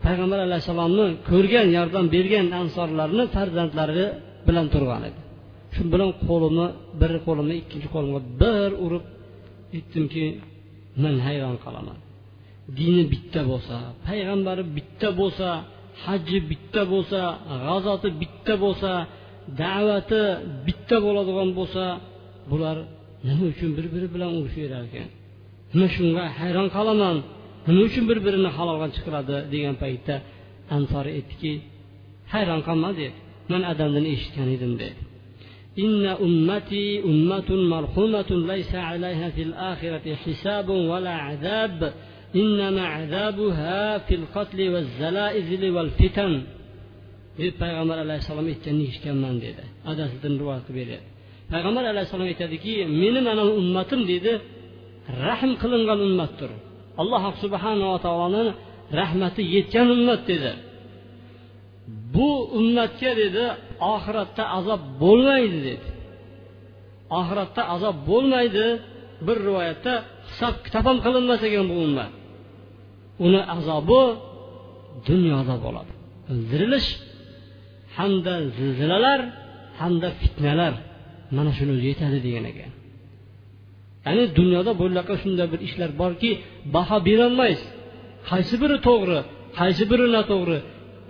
payg'ambar 0.05 0.39
alayhissalomni 0.47 1.07
ko'rgan 1.31 1.67
yordam 1.79 2.07
bergan 2.15 2.47
ansorlarni 2.61 3.25
farzandlari 3.37 4.07
bilan 4.49 4.67
turgan 4.75 5.03
edi. 5.09 5.21
Shu 5.75 5.83
bilan 5.93 6.11
qo'limni 6.29 6.67
bir 7.01 7.13
qo'limni 7.27 7.55
ikkinchi 7.63 7.89
qo'limga 7.95 8.21
bir 8.43 8.71
urib 8.85 9.05
aytdimki 9.77 10.25
men 11.03 11.15
hayron 11.27 11.57
qolaman. 11.65 11.99
Dini 12.79 13.03
bitta 13.13 13.41
bo'lsa 13.51 13.77
payg'ambari 14.07 14.63
bitta 14.77 15.09
bo'lsa 15.21 15.49
haji 16.05 16.39
bitta 16.51 16.83
bo'lsa 16.93 17.21
g'azoti 17.67 18.09
bitta 18.23 18.55
bo'lsa 18.65 18.91
da'vati 19.62 20.22
bitta 20.66 20.96
bo'ladigan 21.06 21.50
bo'lsa 21.60 21.84
bular 22.52 22.78
nima 23.28 23.44
uchun 23.54 23.70
bir 23.78 23.86
biri 23.94 24.08
bilan 24.16 24.32
urushaverar 24.40 24.84
ekan 24.90 25.10
man 25.78 25.90
shunga 25.96 26.24
hayron 26.40 26.68
qolaman 26.76 27.18
nima 27.68 27.82
uchun 27.90 28.04
bir 28.10 28.20
birini 28.26 28.50
halolga 28.58 28.88
chiqaradi 28.96 29.36
degan 29.54 29.76
paytda 29.84 30.16
ansori 30.76 31.10
aytdiki 31.18 31.52
hayron 32.34 32.62
qolma 32.68 32.90
deb 33.00 33.14
man 33.52 33.62
adamdan 33.72 34.06
eshitgan 34.14 34.50
edim 34.58 34.74
dedi 34.84 35.02
إن 35.86 36.06
أمتي 36.06 37.04
أمة 37.12 37.50
مرحومة 37.76 38.30
ليس 38.52 38.76
عليها 38.76 39.30
في 39.30 39.42
الآخرة 39.50 40.16
حساب 40.16 40.70
ولا 40.70 41.16
عذاب 41.28 41.94
إنما 42.36 42.84
عذابها 42.88 43.98
في 43.98 44.16
القتل 44.16 44.70
والزلائزل 44.70 45.64
والفتن 45.76 46.42
deb 47.41 47.55
payg'ambar 47.63 47.99
alayhissalom 48.05 48.47
aytganini 48.53 48.85
eshitganman 48.91 49.37
dedi. 49.45 49.63
Adasidan 49.91 50.35
rivoyat 50.41 50.65
qilib 50.67 50.79
beryapti 50.81 51.11
payg'ambar 51.53 51.85
alayhissalom 51.93 52.29
aytadiki 52.33 52.73
meni 53.03 53.21
mana 53.29 53.43
ummatim 53.61 54.01
deydi 54.11 54.33
rahm 55.25 55.53
qilingan 55.63 56.01
ummatdir 56.09 56.51
alloh 57.01 57.23
subhanava 57.43 57.97
taoloni 58.07 58.53
rahmati 59.01 59.43
yetgan 59.55 59.89
ummat 59.97 60.23
dedi. 60.31 60.53
Bu 62.15 62.31
ummatga 62.59 63.11
dedi 63.23 63.45
oxiratda 63.95 64.45
azob 64.59 64.83
bo'lmaydi 65.03 65.59
dedi. 65.69 65.89
Oxiratda 67.19 67.63
azob 67.75 67.97
bo'lmaydi. 68.11 68.67
Bir 69.27 69.37
rivoyatda 69.47 69.93
hisob 70.29 70.55
kitob 70.65 70.85
ham 70.89 70.99
qilinmas 71.05 71.41
ekan 71.49 71.67
bu 71.71 71.77
ummat. 71.87 72.13
Uni 73.27 73.41
azobi 73.57 74.03
dunyoda 75.09 75.55
bo'ladi. 75.65 75.93
O'ldirilish 76.33 76.89
hamda 77.99 78.35
zilzilalar 78.57 79.21
hamda 79.81 80.09
fitnalar 80.21 80.75
mana 81.37 81.51
shuni 81.59 81.73
o'zi 81.77 81.87
yetadi 81.93 82.19
degan 82.27 82.45
ekan. 82.53 82.71
Ya'ni 84.07 84.25
dunyoda 84.39 84.73
bo'laqa 84.83 85.15
shunday 85.23 85.47
bir 85.53 85.61
ishlar 85.69 85.91
borki 86.03 86.31
baho 86.75 86.97
berolmaysiz. 87.09 87.69
Qaysi 88.31 88.55
biri 88.63 88.77
to'g'ri 88.89 89.19
qaysi 89.59 89.85
biri 89.91 90.07
noto'g'ri 90.17 90.59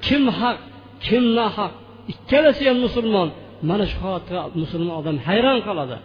kim 0.07 0.22
haq 0.38 0.59
kim 1.07 1.24
nohaq 1.38 1.72
ikkalasi 2.12 2.62
ham 2.68 2.79
musulmon. 2.87 3.29
Mana 3.68 3.85
shu 3.90 3.96
holatga 4.05 4.40
musulmon 4.62 4.94
odam 5.01 5.16
hayron 5.27 5.59
qoladi. 5.68 5.96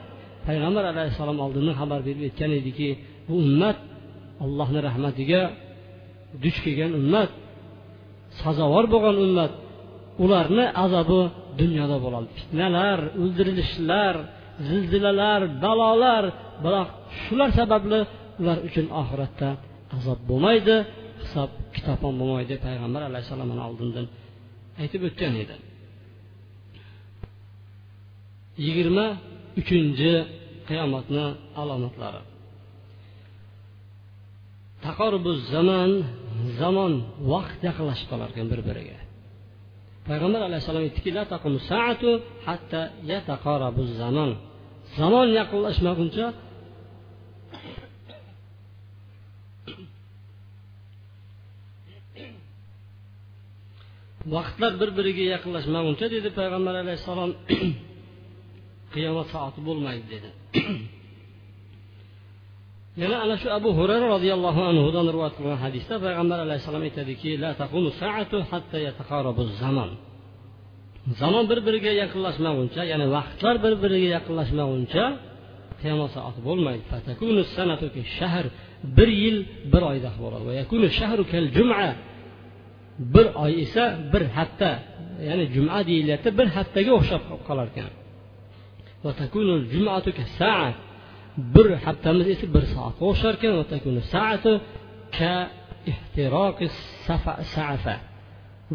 Payg'ambar 0.48 0.84
alayhissalom 0.94 1.38
oldindan 1.46 1.76
xabar 1.82 2.00
berib 2.08 2.22
aytgan 2.28 2.52
ediki 2.60 2.88
bu 3.28 3.34
ummat 3.44 3.78
allohni 4.46 4.80
rahmatiga 4.88 5.42
duch 6.44 6.58
kelgan 6.66 6.92
ummat 7.00 7.32
sazovor 8.42 8.86
bo'lgan 8.94 9.18
ummat. 9.26 9.54
Ularni 10.24 10.66
azobi 10.84 11.22
dunyoda 11.62 11.98
bo'ladi. 12.06 12.28
Fitnalar 12.40 13.00
o'ldirilishlar 13.22 14.16
zilzilalar 14.68 15.42
balolar. 15.64 16.24
Biroq 16.64 16.90
shular 17.22 17.50
sababli 17.60 18.00
ular 18.42 18.58
uchun 18.68 18.86
oxiratda 19.02 19.50
azob 19.98 20.20
bo'lmaydi 20.30 20.76
hisob 21.24 21.52
kitob 21.76 22.00
ham 22.06 22.16
bo'lmaydi. 22.22 22.54
Payg'ambar 22.66 23.02
alayhissalomni 23.10 23.64
oldindan 23.70 24.06
aytib 24.82 25.02
o'tgan 25.10 25.34
edi. 25.44 25.56
Yigirma 28.66 29.08
uchinchi 29.62 30.12
qiyomatni 30.70 31.26
alomatlari. 31.62 32.22
Taqorubu 34.86 35.32
zamon 35.54 35.92
zamon 36.60 36.94
vaqt 37.34 37.60
yaqinlashib 37.68 38.08
qolar 38.12 38.28
ekan 38.34 38.48
bir 38.54 38.62
biriga 38.70 39.03
payg'ambar 40.10 40.42
alayhissalom 40.48 40.84
aytdiki 40.88 41.10
zamon 44.04 44.32
zamon 45.00 45.28
yaqinlashmaguncha 45.40 46.26
vaqtlar 54.36 54.74
bir 54.82 54.90
biriga 54.98 55.26
yaqinlashmaguncha 55.34 56.06
dedi 56.16 56.30
payg'ambar 56.40 56.76
alayhissalom 56.84 57.32
qiyomat 58.94 59.28
soati 59.34 59.60
bo'lmaydi 59.68 60.06
dedi. 60.14 60.30
yana 63.02 63.16
ana 63.24 63.36
shu 63.42 63.48
abu 63.58 63.70
hurayra 63.80 64.08
roziyallohu 64.16 64.62
anhudan 64.72 65.06
rivoyat 65.14 65.34
qilgan 65.38 65.60
hadisda 65.66 65.96
payg'ambar 66.06 66.38
alayhissalom 66.46 66.84
aytadiki 66.88 67.30
zamon 69.64 69.92
zamon 71.22 71.46
bir 71.52 71.60
biriga 71.68 71.92
yaqinlashmaguncha 72.04 72.82
ya'ni 72.92 73.08
vaqtlar 73.16 73.56
bir 73.66 73.74
biriga 73.84 74.10
yaqinlashmaguncha 74.18 75.04
qiyomat 75.82 76.10
soati 76.16 76.40
bo'lmaydi. 76.48 76.84
Shahr 78.18 78.46
bir 78.98 79.10
yil 79.22 79.38
bir 79.74 79.84
oyda 79.92 80.12
bo'ladi. 80.24 80.50
Bir 83.14 83.26
oy 83.44 83.54
esa 83.64 83.84
bir 84.14 84.24
hafta 84.38 84.72
ya'ni 85.30 85.46
juma 85.56 85.80
deyilyapti 85.90 86.30
bir 86.40 86.48
haftaga 86.56 86.92
o'xshab 87.00 87.22
qolar 87.48 87.68
ekan 87.74 87.92
bir 91.56 91.68
haftamiz 91.86 92.28
esa 92.34 92.46
bir 92.56 92.64
soatga 92.74 93.04
o'xshar 93.12 93.34
ekan 93.40 93.54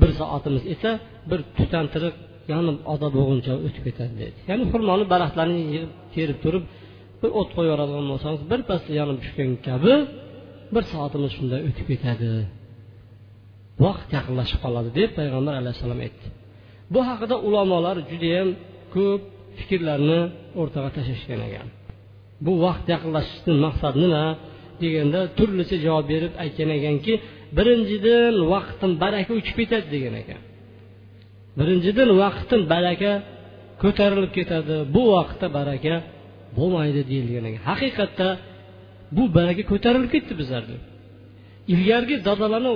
bir 0.00 0.10
soatimiz 0.20 0.64
esa 0.74 0.90
bir 1.30 1.40
tutantiriq 1.58 2.14
yonib 2.52 2.76
odob 2.92 3.12
bo'lguncha 3.18 3.52
o'tib 3.66 3.82
ketadi 3.88 4.14
deydi 4.22 4.38
ya'ni 4.50 4.64
xurmoni 4.72 5.04
daraxtlarini 5.12 5.60
yig'ib 5.74 5.92
terib 6.14 6.38
turib 6.44 6.64
bir 7.20 7.30
o't 7.40 7.50
qo'yib 7.56 7.70
yuboradigan 7.70 8.06
bo'lsangiz 8.12 8.40
birpasda 8.52 8.90
yonib 9.00 9.18
tushgan 9.22 9.50
kabi 9.68 9.94
bir 10.74 10.84
soatimiz 10.92 11.30
shunday 11.36 11.60
o'tib 11.68 11.86
ketadi. 11.92 12.30
Vaqt 13.84 14.08
yaqinlashib 14.18 14.58
qoladi 14.64 14.90
deb 14.98 15.10
payg'ambar 15.18 15.54
alayhissalom 15.60 16.00
aytdi. 16.06 16.26
Bu 16.94 17.00
haqida 17.08 17.36
ulamolar 17.48 17.96
judayam 18.10 18.48
ko'p 18.94 19.22
fikrlarni 19.58 20.20
o'rtaga 20.60 20.90
tashlashgan 20.96 21.40
ekan. 21.48 21.68
Bu 22.44 22.52
vaqt 22.64 22.86
yaqinlashishdan 22.94 23.56
maqsad 23.66 23.94
nima 24.02 24.24
deganda 24.82 25.20
turlicha 25.38 25.76
javob 25.86 26.06
berib 26.12 26.32
aytgan 26.44 26.70
ekanki 26.78 27.12
birinchidan 27.58 28.34
vaqtdan 28.52 28.92
baraka 29.02 29.32
uchib 29.40 29.56
ketadi 29.60 29.86
degan 29.94 30.14
ekan. 30.22 30.40
Birinchidan 31.58 32.10
vaqtdan 32.22 32.62
baraka 32.74 33.12
ko'tarilib 33.82 34.32
ketadi 34.38 34.76
bu 34.94 35.02
vaqtda 35.16 35.46
baraka 35.58 35.94
bo'lmaydi 36.58 37.00
deyilgan 37.10 37.44
ekan. 37.48 37.62
Haqiqatda 37.70 38.28
bu 39.16 39.22
baraka 39.36 39.62
ko'tarilib 39.72 40.10
ketdi 40.14 40.32
bizlarda 40.40 40.76
ilgargi 41.72 42.16
dadalarni 42.28 42.72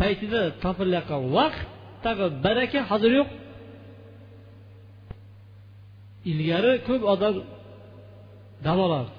paytida 0.00 0.40
topilayotgan 0.64 1.22
vaqtdagi 1.36 2.26
baraka 2.44 2.80
hozir 2.90 3.12
yo'q. 3.18 3.28
Ilgari 6.30 6.72
ko'p 6.88 7.02
odam 7.14 7.34
dam 8.64 8.78
olardi 8.86 9.14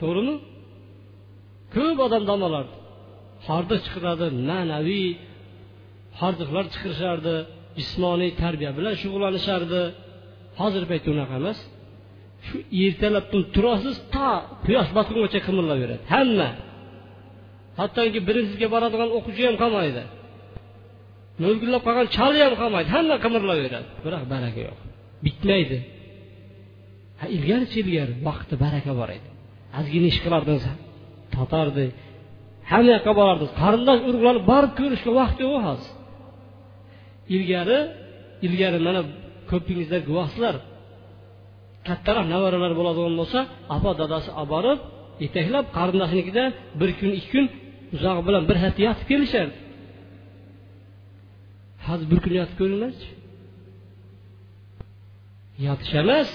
to'g'rimi 0.00 0.34
ko'p 1.74 1.98
odam 2.06 2.22
dam 2.30 2.40
olardi 2.48 2.74
hordiq 3.48 3.80
chiqaradi 3.86 4.26
ma'naviy 4.50 5.08
hordiqlar 6.20 6.64
chiqarishardi 6.74 7.34
jismoniy 7.78 8.30
tarbiya 8.42 8.70
bilan 8.78 8.94
shug'ullanishardi 9.02 9.82
hozirgi 10.60 10.88
paytda 10.92 11.08
unaqa 11.14 11.34
emas 11.42 11.58
shu 12.46 12.56
ertalabdan 12.84 13.42
turasiz 13.54 13.96
to 14.14 14.28
quyosh 14.66 14.90
botgungacha 14.96 15.40
qimirlayveradi 15.46 16.02
hamma 16.14 16.48
hattoki 17.80 18.20
birinchiga 18.28 18.68
boradigan 18.74 19.08
o'quvchi 19.16 19.42
ham 19.48 19.56
qolmaydi 19.62 20.02
mo'lgullab 21.42 21.82
qolgan 21.86 22.06
choli 22.16 22.38
ham 22.46 22.54
qolmaydi 22.62 22.88
hamma 22.96 23.16
qimirlayveradi 23.24 23.88
biroq 24.04 24.24
baraka 24.32 24.60
yo'q 24.68 24.78
bitmaydi 25.26 25.78
ilgarichi 27.36 27.76
ilgari 27.82 28.12
vaqtda 28.28 28.54
baraka 28.64 28.92
bor 29.00 29.10
edi. 29.16 29.28
Ozgina 29.78 30.06
ish 30.12 30.20
qilardingiz 30.24 30.64
totardi 31.34 31.84
hamma 32.70 32.90
yoqqa 32.96 33.12
borardingiz 33.20 33.52
qarindosh 33.62 34.00
urug'larni 34.08 34.42
borib 34.52 34.72
ko'rishga 34.80 35.10
vaqt 35.20 35.38
yo'q 35.44 35.54
hozir. 35.68 35.90
Ilgari 37.36 37.78
ilgari 38.46 38.78
mana 38.86 39.00
ko'pingizlar 39.50 40.00
guvohsizlar 40.08 40.54
kattaroq 41.88 42.26
nabaralar 42.34 42.72
bo'ladigan 42.78 43.14
bo'lsa 43.20 43.40
opa 43.76 43.90
dadasi 44.00 44.30
olib 44.40 44.50
borib 44.54 44.78
yetaklab 45.24 45.66
qarindoshnikida 45.76 46.44
bir 46.80 46.90
kun 46.98 47.10
ikki 47.18 47.30
kun 47.34 47.46
uzog'i 47.96 48.22
bilan 48.28 48.42
bir 48.50 48.56
hafta 48.62 48.80
yotib 48.88 49.06
kelishardi 49.10 49.56
hozir 51.86 52.06
bir 52.12 52.18
kun 52.24 52.32
yotib 52.40 52.56
ko'ringlarchi 52.60 53.08
yotish 55.66 55.94
emas 56.02 56.30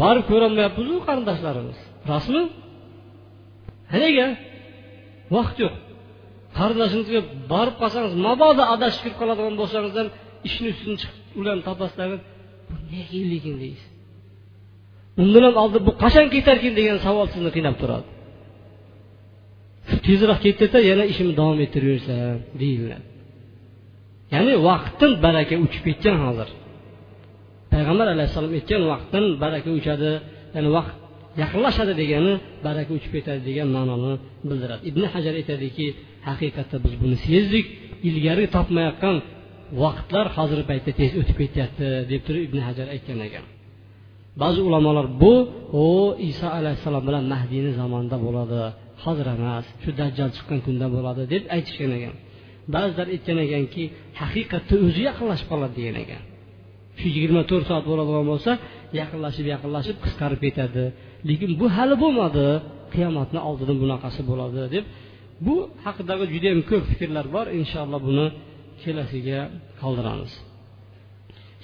borib 0.00 0.24
ko'rolmayapmizu 0.30 0.94
qarindoshlarimiz. 1.06 1.78
Rostmi 2.10 2.42
nega? 4.02 4.28
Vaqt 5.36 5.56
yo'q. 5.64 5.74
Qarindoshingizga 6.58 7.20
borib 7.52 7.76
qolsangiz 7.80 8.12
mabodo 8.26 8.62
adashib 8.74 9.00
kirib 9.04 9.18
qoladigan 9.20 9.54
bo'lsangiz 9.60 9.94
ham 10.00 10.08
ishni 10.48 10.66
ustidan 10.72 10.96
chiqib 11.02 11.38
ularni 11.40 11.62
topasizlar 11.68 12.08
bu 12.68 12.74
nega 12.92 13.20
lekin 13.32 13.54
deysiz? 13.62 13.88
Undan 15.22 15.42
ham 15.46 15.56
oldin 15.62 15.82
bu 15.88 15.92
qachon 16.02 16.26
ketarkin 16.34 16.72
degan 16.78 16.98
savol 17.06 17.26
sizni 17.34 17.50
qiynab 17.56 17.76
turadi. 17.82 18.08
Tezroq 20.06 20.38
ketdida 20.44 20.78
yana 20.90 21.04
ishimni 21.12 21.34
davom 21.40 21.58
ettiraversam 21.64 22.36
deyiladi. 22.62 23.06
Ya'ni 24.34 24.54
vaqtdan 24.68 25.12
baraka 25.24 25.54
uchib 25.66 25.82
ketgan 25.88 26.16
hozir. 26.26 26.48
Payg'ambar 27.72 28.06
alayhissalom 28.14 28.52
aytgan 28.58 28.82
vaqtdan 28.92 29.24
baraka 29.42 29.70
uchadi 29.78 30.10
ya'ni 30.56 30.70
vaqt 30.78 30.94
yaqinlashadi 31.42 31.92
degani 32.00 32.32
baraka 32.66 32.90
uchib 32.98 33.10
ketadi 33.16 33.40
degan 33.48 33.68
ma'noni 33.76 34.12
bildiradi. 34.48 34.82
Ibn 34.90 35.02
hajar 35.12 35.34
aytadiki 35.40 35.86
haqiqatda 36.28 36.76
biz 36.84 36.94
buni 37.02 37.16
sezdik 37.26 37.66
ilgari 38.08 38.44
topmayotgan 38.56 39.16
vaqtlar 39.82 40.26
hozirgi 40.36 40.64
paytda 40.70 40.90
tez 41.00 41.10
o'tib 41.20 41.36
ketyapti 41.42 41.86
deb 42.10 42.20
turib 42.26 42.42
ibn 42.48 42.58
hajar 42.68 42.86
aytgan 42.94 43.18
ekan. 43.28 43.44
Ba'zi 44.42 44.60
ulamolar 44.68 45.06
bu 45.22 45.34
u 45.84 45.86
iso 46.30 46.48
alayhissalom 46.58 47.02
bilan 47.08 47.24
mahdiyni 47.34 47.70
zamonida 47.80 48.16
bo'ladi 48.26 48.60
hozir 49.04 49.26
emas 49.36 49.66
shu 49.82 49.90
dajjal 50.00 50.30
chiqqan 50.36 50.58
kunda 50.66 50.86
bo'ladi 50.94 51.22
deb 51.34 51.42
aytishgan 51.56 51.92
ekan. 51.98 52.14
Ba'zilar 52.74 53.06
aytgan 53.14 53.38
ekanki 53.46 53.84
haqiqatda 54.20 54.74
o'zi 54.86 55.00
yaqinlashib 55.08 55.46
qoladi 55.52 55.74
degan 55.80 55.96
ekan. 56.04 56.22
shu 56.99 57.07
yigirma 57.15 57.41
to'rt 57.49 57.65
soat 57.69 57.85
bo'ladigan 57.91 58.25
bo'lsa 58.31 58.51
yaqinlashib 58.99 59.45
yaqinlashib 59.53 59.97
qisqarib 60.03 60.39
ketadi 60.45 60.83
lekin 61.29 61.51
bu 61.59 61.65
hali 61.75 61.95
bo'lmadi 62.03 62.47
qiyomatni 62.93 63.39
oldidan 63.49 63.77
bunaqasi 63.83 64.21
bo'ladi 64.31 64.61
deb 64.75 64.85
bu 65.45 65.55
haqidagi 65.85 66.25
judayam 66.33 66.61
ko'p 66.69 66.83
fikrlar 66.91 67.25
bor 67.35 67.45
inshaalloh 67.59 68.01
buni 68.09 68.25
kelasiga 68.83 69.39
qoldiramiz 69.81 70.33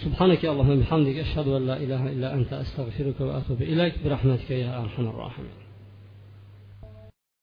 سبحانك 0.05 0.41
اللهم 0.53 0.77
وبحمدك 0.79 1.17
أشهد 1.25 1.47
أن 1.57 1.63
لا 1.69 1.75
إله 1.83 2.01
إلا 2.13 2.27
أنت 2.37 2.51
أستغفرك 2.63 3.17
وأتوب 3.27 3.59
إليك 3.61 3.93
برحمتك 4.03 4.49
يا 4.65 4.71
أرحم 4.83 5.05
الراحمين 5.13 5.57